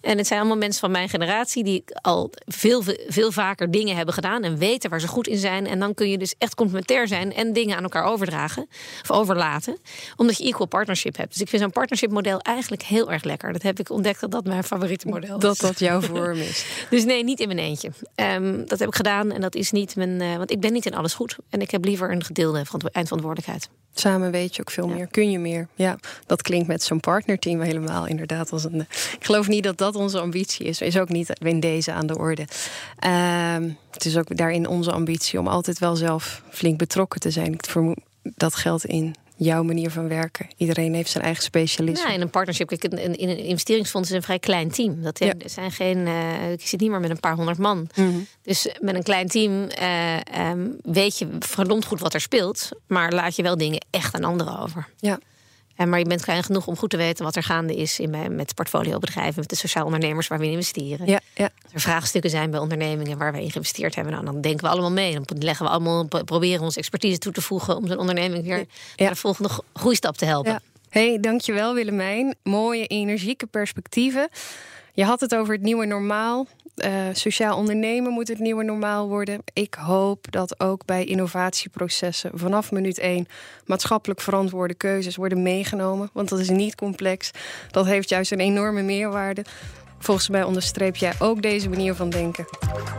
En 0.00 0.18
het 0.18 0.26
zijn 0.26 0.40
allemaal 0.40 0.58
mensen 0.58 0.80
van 0.80 0.90
mijn 0.90 1.08
generatie 1.08 1.64
die 1.64 1.84
al 1.92 2.30
veel, 2.46 2.82
veel 3.06 3.32
vaker 3.32 3.70
dingen 3.70 3.96
hebben 3.96 4.14
gedaan 4.14 4.42
en 4.42 4.58
weten 4.58 4.90
waar 4.90 5.00
ze 5.00 5.08
goed 5.08 5.26
in 5.26 5.38
zijn. 5.38 5.66
En 5.66 5.78
dan 5.78 5.94
kun 5.94 6.10
je 6.10 6.18
dus 6.18 6.34
echt 6.38 6.54
complementair 6.54 7.08
zijn 7.08 7.34
en 7.34 7.52
dingen 7.52 7.76
aan 7.76 7.82
elkaar 7.82 8.04
overdragen 8.04 8.68
of 9.02 9.10
overlaten, 9.10 9.78
omdat 10.16 10.38
je 10.38 10.44
equal 10.44 10.66
partnership 10.66 11.16
hebt. 11.16 11.32
Dus 11.32 11.40
ik 11.40 11.48
vind 11.48 11.62
zo'n 11.62 11.70
partnership 11.70 12.10
model 12.10 12.40
eigenlijk 12.40 12.82
heel 12.82 13.12
erg 13.12 13.24
lekker. 13.24 13.52
Dat 13.52 13.62
heb 13.62 13.78
ik 13.78 13.90
ontdekt 13.90 14.20
dat 14.20 14.30
dat 14.30 14.44
mijn 14.44 14.64
favoriete 14.64 15.08
model 15.08 15.36
is. 15.36 15.42
Dat 15.42 15.58
dat 15.58 15.78
jouw 15.78 16.00
vorm 16.12 16.38
is. 16.38 16.66
dus 16.90 17.04
nee, 17.04 17.24
niet 17.24 17.40
in 17.40 17.48
mijn 17.48 17.58
eentje. 17.58 17.90
Um, 18.16 18.66
dat 18.66 18.78
heb 18.78 18.88
ik 18.88 18.94
gedaan 18.94 19.32
en 19.32 19.40
dat 19.40 19.54
is 19.54 19.70
niet 19.70 19.96
mijn. 19.96 20.22
Uh, 20.22 20.36
want 20.36 20.50
ik 20.50 20.60
ben 20.60 20.72
niet 20.72 20.86
in 20.86 20.94
alles 20.94 21.14
goed 21.14 21.36
en 21.50 21.60
ik 21.60 21.70
heb 21.70 21.84
liever 21.84 22.12
een 22.12 22.24
gedeelde 22.24 22.62
eindverantwoordelijkheid. 22.92 23.68
Samen 23.94 24.30
weet 24.30 24.56
je 24.56 24.60
ook 24.60 24.70
veel 24.70 24.88
meer, 24.88 25.06
kun 25.06 25.30
je 25.30 25.38
meer. 25.38 25.68
Ja, 25.74 25.98
dat 26.26 26.42
klinkt 26.42 26.66
met 26.66 26.82
zo'n 26.82 27.00
partnerteam 27.00 27.60
helemaal 27.60 27.93
inderdaad 28.02 28.52
als 28.52 28.64
een. 28.64 28.80
Ik 29.18 29.24
geloof 29.24 29.48
niet 29.48 29.64
dat 29.64 29.78
dat 29.78 29.94
onze 29.94 30.20
ambitie 30.20 30.66
is. 30.66 30.80
Is 30.80 30.98
ook 30.98 31.08
niet 31.08 31.38
in 31.38 31.60
deze 31.60 31.92
aan 31.92 32.06
de 32.06 32.18
orde. 32.18 32.46
Uh, 33.06 33.56
het 33.90 34.04
is 34.04 34.16
ook 34.16 34.36
daarin 34.36 34.68
onze 34.68 34.92
ambitie 34.92 35.38
om 35.38 35.46
altijd 35.46 35.78
wel 35.78 35.96
zelf 35.96 36.42
flink 36.50 36.78
betrokken 36.78 37.20
te 37.20 37.30
zijn. 37.30 37.52
Ik 37.52 37.66
vermoed 37.66 37.98
dat 38.22 38.54
geldt 38.54 38.84
in 38.84 39.14
jouw 39.36 39.62
manier 39.62 39.90
van 39.90 40.08
werken. 40.08 40.48
Iedereen 40.56 40.94
heeft 40.94 41.10
zijn 41.10 41.24
eigen 41.24 41.42
specialisme. 41.42 42.08
Ja, 42.08 42.14
in 42.14 42.20
een 42.20 42.30
partnership, 42.30 42.72
in 42.72 42.98
een 42.98 43.38
investeringsfonds 43.38 44.10
is 44.10 44.16
een 44.16 44.22
vrij 44.22 44.38
klein 44.38 44.70
team. 44.70 45.02
Dat 45.02 45.18
ja. 45.18 45.32
zijn 45.44 45.72
geen, 45.72 45.98
uh, 45.98 46.52
ik 46.52 46.66
zit 46.66 46.80
niet 46.80 46.90
meer 46.90 47.00
met 47.00 47.10
een 47.10 47.20
paar 47.20 47.34
honderd 47.34 47.58
man. 47.58 47.78
Mm 47.78 47.88
-hmm. 47.94 48.26
Dus 48.42 48.68
met 48.80 48.94
een 48.94 49.02
klein 49.02 49.28
team 49.28 49.68
uh, 49.80 50.50
um, 50.50 50.76
weet 50.82 51.18
je 51.18 51.28
verdomd 51.38 51.84
goed 51.84 52.00
wat 52.00 52.14
er 52.14 52.20
speelt, 52.20 52.68
maar 52.86 53.12
laat 53.12 53.36
je 53.36 53.42
wel 53.42 53.56
dingen 53.56 53.84
echt 53.90 54.14
aan 54.14 54.24
anderen 54.24 54.60
over. 54.60 54.88
Ja. 54.96 55.18
En 55.76 55.88
maar 55.88 55.98
je 55.98 56.04
bent 56.04 56.22
klein 56.22 56.42
genoeg 56.42 56.66
om 56.66 56.76
goed 56.76 56.90
te 56.90 56.96
weten 56.96 57.24
wat 57.24 57.36
er 57.36 57.42
gaande 57.42 57.76
is 57.76 57.98
in, 57.98 58.34
met 58.34 58.54
portfoliobedrijven, 58.54 59.40
met 59.40 59.48
de 59.48 59.56
sociaal 59.56 59.84
ondernemers 59.84 60.28
waar 60.28 60.38
we 60.38 60.44
in 60.44 60.50
investeren. 60.50 61.06
Ja, 61.06 61.20
ja. 61.34 61.50
Als 61.62 61.72
er 61.72 61.80
vraagstukken 61.80 62.30
zijn 62.30 62.50
bij 62.50 62.60
ondernemingen 62.60 63.18
waar 63.18 63.32
we 63.32 63.42
in 63.42 63.50
geïnvesteerd 63.50 63.94
hebben, 63.94 64.12
nou, 64.12 64.24
dan 64.24 64.40
denken 64.40 64.64
we 64.64 64.70
allemaal 64.70 64.92
mee. 64.92 65.12
Dan 65.12 65.38
leggen 65.38 65.66
we 65.66 65.72
allemaal, 65.72 66.06
proberen 66.24 66.62
onze 66.62 66.78
expertise 66.78 67.18
toe 67.18 67.32
te 67.32 67.40
voegen 67.40 67.76
om 67.76 67.86
zo'n 67.86 67.98
onderneming 67.98 68.44
weer 68.44 68.58
ja. 68.58 68.64
naar 68.96 69.10
de 69.10 69.16
volgende 69.16 69.50
groeistap 69.72 70.16
te 70.16 70.24
helpen. 70.24 70.62
Hey, 70.88 71.18
dankjewel 71.20 71.74
Willemijn. 71.74 72.34
Mooie, 72.42 72.86
energieke 72.86 73.46
perspectieven. 73.46 74.28
Je 74.94 75.04
had 75.04 75.20
het 75.20 75.34
over 75.34 75.54
het 75.54 75.62
nieuwe 75.62 75.86
normaal. 75.86 76.46
Uh, 76.76 76.92
sociaal 77.12 77.56
ondernemen 77.56 78.12
moet 78.12 78.28
het 78.28 78.38
nieuwe 78.38 78.64
normaal 78.64 79.08
worden. 79.08 79.42
Ik 79.52 79.74
hoop 79.74 80.26
dat 80.30 80.60
ook 80.60 80.84
bij 80.84 81.04
innovatieprocessen 81.04 82.30
vanaf 82.34 82.72
minuut 82.72 82.98
één 82.98 83.28
maatschappelijk 83.66 84.20
verantwoorde 84.20 84.74
keuzes 84.74 85.16
worden 85.16 85.42
meegenomen. 85.42 86.10
Want 86.12 86.28
dat 86.28 86.38
is 86.38 86.48
niet 86.48 86.74
complex. 86.74 87.30
Dat 87.70 87.86
heeft 87.86 88.08
juist 88.08 88.32
een 88.32 88.40
enorme 88.40 88.82
meerwaarde. 88.82 89.44
Volgens 89.98 90.28
mij 90.28 90.42
onderstreep 90.42 90.96
jij 90.96 91.12
ook 91.18 91.42
deze 91.42 91.68
manier 91.68 91.94
van 91.94 92.10
denken. 92.10 92.44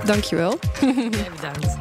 Dankjewel. 0.05 0.59
Ja, 0.81 1.29
bedankt. 1.35 1.77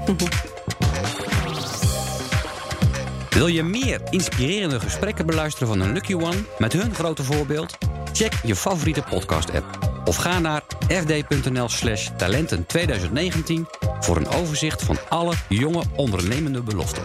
Wil 3.30 3.46
je 3.46 3.62
meer 3.62 4.00
inspirerende 4.10 4.80
gesprekken 4.80 5.26
beluisteren 5.26 5.68
van 5.68 5.80
een 5.80 5.92
Lucky 5.92 6.14
One 6.14 6.44
met 6.58 6.72
hun 6.72 6.94
grote 6.94 7.22
voorbeeld? 7.22 7.78
Check 8.12 8.32
je 8.42 8.56
favoriete 8.56 9.02
podcast-app 9.02 9.93
of 10.04 10.16
ga 10.16 10.38
naar 10.38 10.62
fd.nl/slash 10.88 12.10
talenten 12.16 12.66
2019 12.66 13.66
voor 14.00 14.16
een 14.16 14.28
overzicht 14.28 14.82
van 14.82 14.96
alle 15.08 15.34
jonge 15.48 15.82
ondernemende 15.96 16.62
beloften. 16.62 17.02